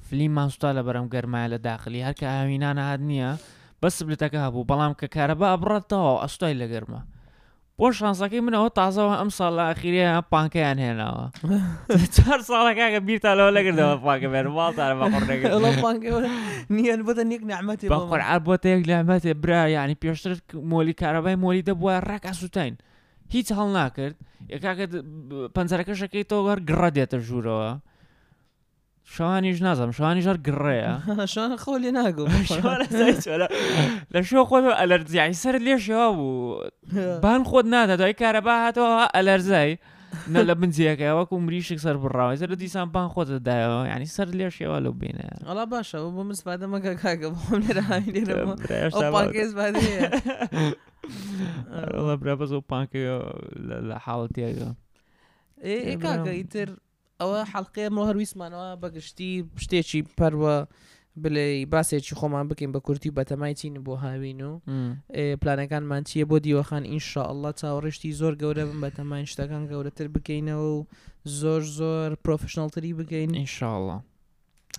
فلی 0.08 0.28
ماسوتا 0.28 0.70
لە 0.78 0.82
بەرەم 0.88 1.08
گەرمایە 1.14 1.48
لە 1.54 1.60
داخلی 1.70 2.06
هەرکە 2.08 2.28
هاوینانە 2.36 2.84
هاات 2.88 3.02
نییە. 3.12 3.32
بەسبلتەکە 3.84 4.40
هەبوو 4.46 4.68
بەڵام 4.72 4.94
کە 5.00 5.08
کارەبا 5.16 5.48
ئەبڕێتەوە 5.54 6.12
ئەستای 6.24 6.54
لە 6.62 6.68
گەرمە 6.74 7.02
بۆ 7.78 7.88
شانسەکەی 8.00 8.46
منەوە 8.46 8.70
تازەوە 8.80 9.14
ئەم 9.20 9.30
ساڵ 9.38 9.52
لە 9.58 9.64
ئەخیریە 9.70 10.10
پانکەیان 10.32 10.78
هێناوە 10.86 11.24
چهار 12.16 12.40
ساڵەکەکە 12.52 13.00
بیرتا 13.08 13.32
لەوە 13.40 13.52
لەگردەوە 13.58 13.96
پاکە 14.06 14.28
نیەن 16.76 17.00
بۆتە 17.08 17.24
نیک 17.32 17.42
نعممەتی 17.52 17.90
بەقرعات 17.94 18.42
بۆتە 18.48 18.68
یەک 18.74 18.84
لامەتێ 18.90 19.32
برا 19.44 19.62
ینی 19.76 19.98
پێشتر 20.04 20.32
مۆلی 20.72 20.96
کارەبای 21.02 21.38
مۆلی 21.44 21.66
دەبووە 21.70 21.94
ڕاک 22.10 22.24
ئەسووتین 22.30 22.74
هیچ 23.34 23.48
هەڵ 23.58 23.70
ناکرد 23.78 24.16
یکاکە 24.56 24.86
پەنجەرەکەشەکەی 25.56 26.24
تۆ 26.32 26.38
گەر 26.48 26.60
گڕە 26.70 26.90
دێتە 26.98 27.18
ژوورەوە 27.28 27.70
شواني 29.06 29.60
نازم 29.60 29.92
شواني 29.92 30.20
جر 30.20 30.38
قرية 30.46 31.02
شلون 31.26 31.58
اللي 31.68 31.92
ناقو 31.92 32.28
شلون 32.50 32.86
زيت 33.04 33.28
ولا 33.28 33.50
لا 34.12 34.22
شو 34.22 34.46
خود 34.46 34.64
الارزي 34.64 35.18
يعني 35.18 35.34
سر 35.34 35.58
ليش 35.58 35.90
يابو 35.90 36.58
بان 36.94 37.44
خود 37.44 37.66
نادا 37.66 37.96
دو 37.96 38.04
اي 38.04 38.14
كهرباء 38.14 38.68
هاتو 38.68 39.04
الارزي 39.16 39.78
نلا 40.30 40.54
بنزيك 40.54 41.00
يا 41.00 41.14
وكو 41.14 41.40
مريشك 41.40 41.76
سر 41.78 41.98
برا 41.98 42.36
سر 42.36 42.44
يعني 42.44 42.56
دي 42.56 42.68
سان 42.68 42.86
بان 42.86 43.08
خود 43.10 43.44
دا 43.44 43.52
يعني 43.52 44.06
سر 44.06 44.26
لي 44.26 44.50
يا 44.62 44.70
ولو 44.70 44.92
بينا 44.92 45.40
والله 45.48 45.64
باشا 45.64 46.00
وبمس 46.00 46.44
بعد 46.44 46.64
ما 46.64 46.80
كاكا 46.80 47.28
بهم 47.30 47.62
لراي 47.70 48.00
لرا 48.24 48.56
او 48.96 49.12
باكيز 49.12 49.54
بعد 49.54 49.76
آه. 49.76 50.76
والله 51.98 52.16
برا 52.16 52.34
بس 52.36 52.52
او 52.52 52.60
بانكي 52.70 53.20
لا 53.56 53.98
حالتي 54.00 54.74
ايه 55.64 55.96
كاكا 55.98 56.30
إيه، 56.32 56.40
يتر 56.40 56.76
ئەوە 57.24 57.40
حەڵقەیە 57.54 57.90
مۆ 57.96 58.04
هەرویسمانەوە 58.10 58.68
بەگشتی 58.82 59.34
شتێکی 59.64 60.02
پەروە 60.18 60.56
بلێ 61.24 61.46
باسێکی 61.74 62.14
خۆمان 62.20 62.46
بکەین 62.50 62.72
بە 62.76 62.80
کورتی 62.86 63.16
بەتەمای 63.18 63.54
چین 63.60 63.74
بۆ 63.88 63.94
هاوین 64.04 64.40
و 64.50 64.52
پلانەکانمان 65.42 66.02
چییە 66.10 66.26
بۆ 66.30 66.38
دیوەخان 66.46 66.84
ئینشاءله 66.92 67.50
چاوەڕشتی 67.60 68.16
زۆر 68.20 68.34
گەورە 68.42 68.64
بم 68.70 68.80
بە 68.84 68.90
تەمای 68.98 69.26
شتەکان 69.32 69.64
گەورەتر 69.72 70.08
بکەینەوە 70.16 70.68
و 70.78 70.80
زۆر 71.40 71.62
زۆر 71.80 72.10
پرۆفشنالتری 72.26 72.92
بکەین 73.00 73.32
ئینشاءله 73.40 73.98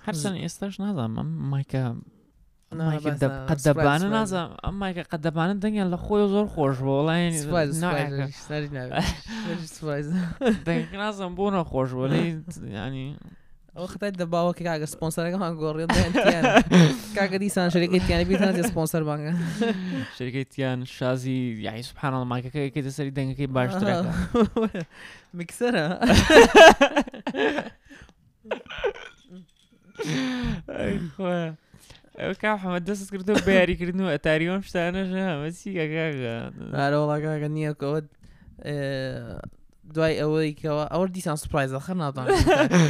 هەرسەن 0.06 0.34
ئێستاش 0.42 0.74
نازانم 0.82 1.28
مایکە 1.52 1.84
ما 2.78 2.96
که 2.96 3.10
دب 3.10 3.46
قد 3.56 3.78
نازم 4.04 4.56
اما 4.64 4.92
که 4.92 5.02
قد 5.02 5.20
دبانه 5.20 5.54
دنیا 5.54 5.84
لخوی 5.84 6.28
زور 6.28 6.46
خوش 6.46 6.76
بولا 6.76 7.18
یعنی 7.18 7.38
سپایز 7.38 7.78
سپایز 7.78 8.72
نری 8.72 8.92
سپایز 9.66 10.12
دنیا 10.66 10.84
نازم 10.92 11.34
بونه 11.34 11.64
خوش 11.64 11.90
بولی 11.90 12.42
یعنی 12.72 13.16
او 13.76 13.86
خطای 13.86 14.10
دباو 14.10 14.52
که 14.52 14.64
کاغ 14.64 14.84
سپانسر 14.84 15.30
که 15.30 15.36
من 15.36 15.54
گوریان 15.54 15.88
دین 15.88 16.22
تیان 16.22 16.62
کاغ 17.16 17.36
دیسان 17.36 17.68
شرکت 17.68 18.06
تیان 18.06 18.24
بیتن 18.24 18.48
از 18.58 18.66
سپانسر 18.66 19.02
بانگه 19.02 19.34
شرکت 20.18 20.48
تیان 20.48 20.84
شازی 20.84 21.56
یعنی 21.62 21.82
سبحان 21.82 22.14
الله 22.14 22.26
مایکا 22.26 22.48
که 22.48 22.70
که 22.70 22.90
سری 22.90 23.10
دنگ 23.10 23.36
که 23.36 23.46
باش 23.46 23.72
ترکا 23.74 24.10
ها 30.68 30.74
ای 30.84 30.98
خواه 31.16 31.52
ئەو 32.18 32.32
کا 32.40 32.54
حمە 32.62 32.80
دەست 32.88 33.10
کردو 33.10 33.34
بە 33.44 33.48
یاریکردن 33.60 34.00
و 34.06 34.10
ئەتاریۆم 34.14 34.60
شتانەش 34.68 35.10
هەمەسی 35.26 35.70
ئەگاگەناەوەڵاگاگە 35.82 37.48
نییەکەوە 37.56 37.98
دوای 39.94 40.14
ئەوەیەوە 40.22 40.84
ئەوە 40.92 41.06
دیسان 41.16 41.36
سوپایزە 41.42 41.78
خەر 41.86 41.96
ناتان 42.02 42.26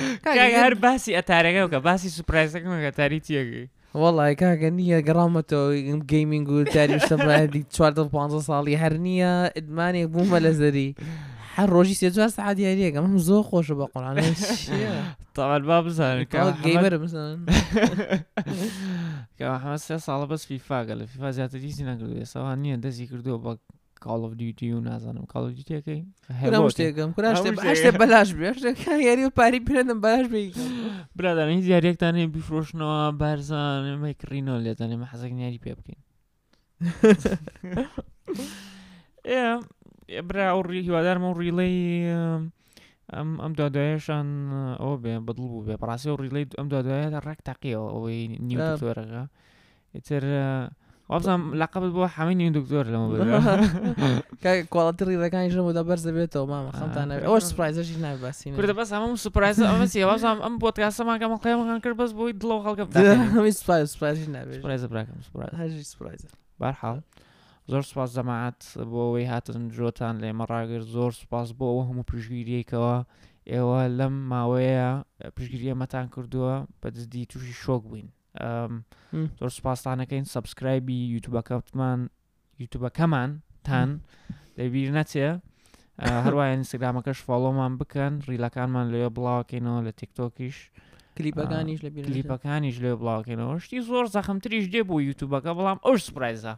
هەر 0.65 0.75
باسی 0.85 1.17
ئەتارەکە 1.19 1.65
کە 1.73 1.79
باسی 1.89 2.09
سوپایزەکەمە 2.19 2.77
ئەتاری 2.91 3.21
تیەگەی 3.27 3.67
وڵی 4.03 4.35
کاگە 4.43 4.71
نییە 4.79 4.99
گەڕامەتەوە 5.09 5.67
گەیمینگ 6.13 6.49
و 6.49 6.65
تاری 6.75 6.99
شتەبی 7.09 7.63
4 7.71 8.41
ساڵی 8.49 8.75
هەر 8.83 8.95
نییە 9.07 9.33
ئدمانێک 9.59 10.09
بوومە 10.15 10.39
لە 10.45 10.53
زەری. 10.61 10.91
هەر 11.59 11.69
ڕۆژی 11.75 11.95
سێ 12.01 12.09
چوار 12.15 12.29
سعات 12.37 12.57
یاریەکەم 12.65 13.05
هەم 13.09 13.19
زۆر 13.29 13.43
خۆشە 13.49 13.75
بە 13.79 13.87
قۆڵان 13.93 14.17
تاوان 15.35 15.63
با 15.69 15.79
بزانن 15.83 16.25
گەیمەرە 16.65 16.99
بزانن 17.05 17.39
حمە 19.65 19.77
سێ 19.87 19.97
ساڵە 20.07 20.27
بەس 20.31 20.43
فیفاگە 20.51 20.95
لە 21.01 21.05
فیفا 21.13 21.31
زیاتر 21.37 21.59
هیچی 21.67 21.85
نەکردو 21.91 22.25
ساوان 22.33 22.59
نییە 22.63 22.77
دەستی 22.85 23.07
کردو 23.11 23.39
بە 23.45 23.53
کاڵف 24.05 24.33
دیوتی 24.41 24.73
و 24.73 24.81
نازانم 24.81 25.25
کاڵ 25.33 25.43
دیوتەکەی 25.57 26.01
شتێکم 26.73 27.11
کوشتێ 27.17 27.91
بەلاش 28.01 28.29
یاری 29.09 29.25
و 29.25 29.31
پاری 29.39 29.61
پێدەم 29.69 29.99
باش 30.05 30.27
بی 30.33 30.53
برادان 31.17 31.49
هیچ 31.49 31.65
یاریەکتان 31.75 32.15
هەیە 32.19 32.29
بیفرۆشنەوە 32.35 32.99
بارزان 33.23 33.85
مەی 34.03 34.15
کڕینەوە 34.21 34.61
لێتان 34.65 34.91
ئێمە 34.93 35.07
حەزەک 35.13 35.33
نیاری 35.39 35.61
پێ 35.65 35.73
بکەین 35.79 36.01
برا 40.09 40.43
ئەو 40.53 40.61
هیوادارمە 40.69 41.27
ام 41.33 41.37
ڕیلەی 41.43 41.77
ئەم 43.15 43.29
ئەم 43.43 43.53
دادایەشان 43.61 44.27
اه، 44.53 44.77
ئەو 44.83 44.93
بێ 45.03 45.13
بەدڵ 45.27 45.45
بوو 45.51 45.65
بێ 45.67 45.77
پراسی 45.83 46.11
و 46.11 46.21
ڕیلەی 46.25 46.45
ئەم 46.59 46.69
دادایە 46.75 47.09
ڕێک 47.27 47.41
تاقیەوە 47.49 47.89
ئەوەی 47.95 48.21
نیو 48.49 48.61
تۆرەکە 48.81 49.23
ئیتر 49.95 50.25
اه، 50.25 50.71
وابزان 51.11 51.41
لەقبت 51.61 51.91
بۆ 51.97 52.03
حمین 52.17 52.39
نی 52.39 52.51
دکتۆر 52.59 52.85
لەمە 52.93 53.07
ب 53.11 53.15
کوڵەتری 54.73 55.17
ڕەکانی 55.25 55.51
ژە 55.55 55.61
بۆدا 55.67 55.83
بەرزە 55.89 56.11
بێتەوە 56.17 56.47
مامە 56.53 56.71
آه، 56.73 56.77
خەمتان 56.81 57.07
ئەوە 57.27 57.39
سپایزەشی 57.51 57.97
ناباسین 58.07 58.53
کردە 58.57 58.75
بەس 58.79 58.91
هەم 58.93 59.15
سوپایز 59.25 59.57
ئەمەسی 59.71 60.05
وازام 60.11 60.39
ئەم 60.45 60.55
بۆ 60.63 60.69
کاسەماکە 60.79 61.27
مەقیەمەکان 61.35 61.81
کرد 61.85 61.97
بەس 62.01 62.13
بۆی 62.19 62.33
دڵەوە 62.41 62.61
خەڵکە 62.65 62.85
سپایزی 63.91 64.27
نابێت 64.37 64.61
سپایزە 64.63 64.87
براکەم 64.93 65.19
سپایزە 65.93 66.29
بارحاڵ 66.61 66.99
زۆر 67.73 67.83
سپاس 67.91 68.09
دەماعات 68.19 68.61
بۆ 68.93 68.99
ئەوەی 69.07 69.27
هاتن 69.33 69.63
جۆتان 69.77 70.15
لە 70.23 70.27
ئێمەڕاگر 70.31 70.83
زۆر 70.95 71.13
سپاس 71.23 71.49
بۆ 71.59 71.67
ئەوە 71.71 71.83
هەموو 71.89 72.09
پشگیریەکەوە 72.11 72.97
ئێوە 73.53 73.79
لەم 73.99 74.15
ماوەیە 74.31 74.91
پشگیریەمەتان 75.37 76.07
کردووە 76.15 76.55
بەدەستی 76.81 77.27
تووشی 77.31 77.57
شۆک 77.65 77.83
بووین 77.89 78.09
زۆر 79.41 79.51
سپاسانەکەین 79.59 80.25
سبسکرایبی 80.35 80.99
یوتوبەکەوتمان 81.15 82.01
یوتوبەکەمان 82.63 83.31
تان 83.67 83.89
لەبییر 84.59 84.91
نەچێ 84.99 85.29
هەروایە 86.25 86.53
ئینستاگرامەکەش 86.55 87.19
فاڵۆمان 87.27 87.73
بکەن 87.81 88.13
ڕیلەکانمان 88.29 88.87
لێ 88.93 89.05
بڵاوکەینەوە 89.17 89.81
لە 89.87 89.93
تیکتۆکیش. 90.01 90.57
کلیپەکانیش 91.19 91.79
لە 91.87 91.91
کلیپەکانیش 92.07 92.77
لێ 92.83 92.93
بڵاوکەنەوە 93.01 93.55
شتی 93.65 93.81
زۆر 93.89 94.05
زەخمتریش 94.17 94.67
دێ 94.73 94.81
بۆ 94.89 94.97
یوتوبەکە 95.09 95.51
بەڵام 95.57 95.79
ئەو 95.87 95.97
سپایزە 96.07 96.55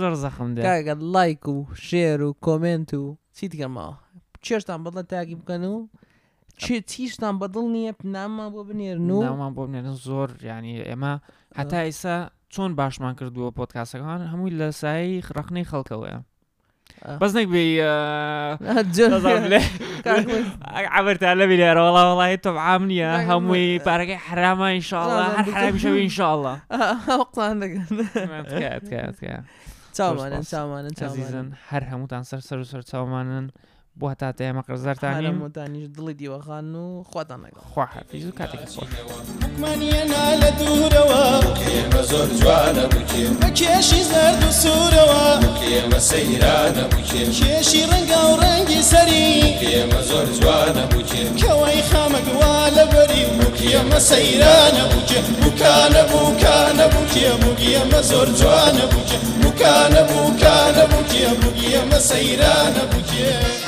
زۆر 0.00 0.14
زەخم 0.24 0.48
دەگەت 0.56 1.00
لایک 1.14 1.42
و 1.48 1.58
شێر 1.88 2.20
و 2.22 2.30
کۆمنت 2.46 2.90
و 2.94 3.04
چی 3.36 3.44
دیگەمەوە 3.52 3.94
چێشتان 4.46 4.80
بەڵە 4.84 5.02
تاکی 5.10 5.36
بکەن 5.40 5.62
و 5.74 5.78
چێ 6.62 6.76
چیشتان 6.90 7.34
بەدڵ 7.40 7.64
نییە 7.74 7.92
نامان 8.14 8.48
بۆ 8.54 8.60
بنێرن 8.68 9.10
و 9.10 9.22
نامان 9.24 9.52
بۆ 9.56 9.62
بنێرن 9.68 9.96
زۆر 10.06 10.28
ینی 10.48 10.74
ئێمە 10.88 11.14
هەتا 11.58 11.80
ئێسا 11.86 12.16
چۆن 12.52 12.70
باشمان 12.80 13.14
کردووە 13.18 13.50
پۆتکاسەکان 13.58 14.20
هەمووی 14.32 14.56
لە 14.60 14.68
سایی 14.80 15.22
خڕخنەی 15.28 15.66
خەڵکەوەە 15.70 16.16
بس 17.20 17.32
بي 17.32 17.82
عبرت 20.72 21.24
على 21.24 21.46
بلير 21.46 21.78
والله 21.78 22.08
والله 22.10 22.34
انتم 22.34 22.58
عامني 22.58 23.06
همي 23.34 23.78
بارك 23.78 24.10
حرام 24.12 24.62
ان 24.62 24.80
شاء 24.80 25.04
الله 25.08 25.24
حرام 25.42 25.78
شوي 25.78 26.02
ان 26.04 26.08
شاء 26.08 26.34
الله 26.34 26.60
وقت 27.08 27.38
عندك 27.38 27.80
تكا 28.48 28.78
تكا 28.78 29.10
تكا 29.10 29.42
تاومان 29.94 30.40
تاومان 30.42 30.88
تاومان 30.88 30.90
عزيزا 31.02 31.50
حر 31.68 31.84
هموت 31.90 32.14
سر 32.14 32.40
سر 32.40 32.62
سر 32.62 32.80
تاومان 32.82 33.48
بۆ 34.00 34.06
هەتا 34.12 34.28
ئێمە 34.40 34.62
قرزارتانیمدانیش 34.68 35.86
دڵی 35.96 36.14
دیوەخان 36.20 36.72
و 36.82 37.02
خواتان 37.10 37.40
لەگەڵخواحافیز 37.44 38.24
و 38.28 38.32
کاتێکمانە 38.40 40.22
لە 40.42 40.48
دوورەوە 40.60 41.24
ئێمە 41.72 42.02
زۆر 42.10 42.28
جوانە 42.40 42.84
بکێن 42.94 43.32
بە 43.40 43.48
کێشی 43.58 44.02
زرد 44.10 44.42
و 44.48 44.50
سوورەوە 44.62 45.24
ئێمە 45.72 46.00
سەیرانە 46.10 46.84
بکێن 46.94 47.30
کێشی 47.38 47.82
ڕەنگە 47.90 48.20
و 48.30 48.34
ڕەنگی 48.42 48.82
سەری 48.92 49.30
ئێمە 49.74 50.00
زۆر 50.10 50.26
جوانە 50.40 50.84
بکێن 50.92 51.30
کەوەی 51.40 51.80
خامەگووا 51.90 52.56
لە 52.76 52.84
بەری 52.92 53.24
وکیێمە 53.38 53.98
سەیرانە 54.10 54.84
بکێن 54.92 55.24
بکانە 55.42 56.02
بووکانە 56.10 56.86
بکێ 56.94 57.28
بگیەمە 57.42 58.00
زۆر 58.10 58.28
جوانە 58.40 58.84
بکێن 58.94 59.22
بکانە 59.42 60.02
بووکانە 60.10 60.84
بکێ 60.92 61.28
بگیەمە 61.42 61.98
سەیرانە 62.10 62.82
بکێن 62.92 63.65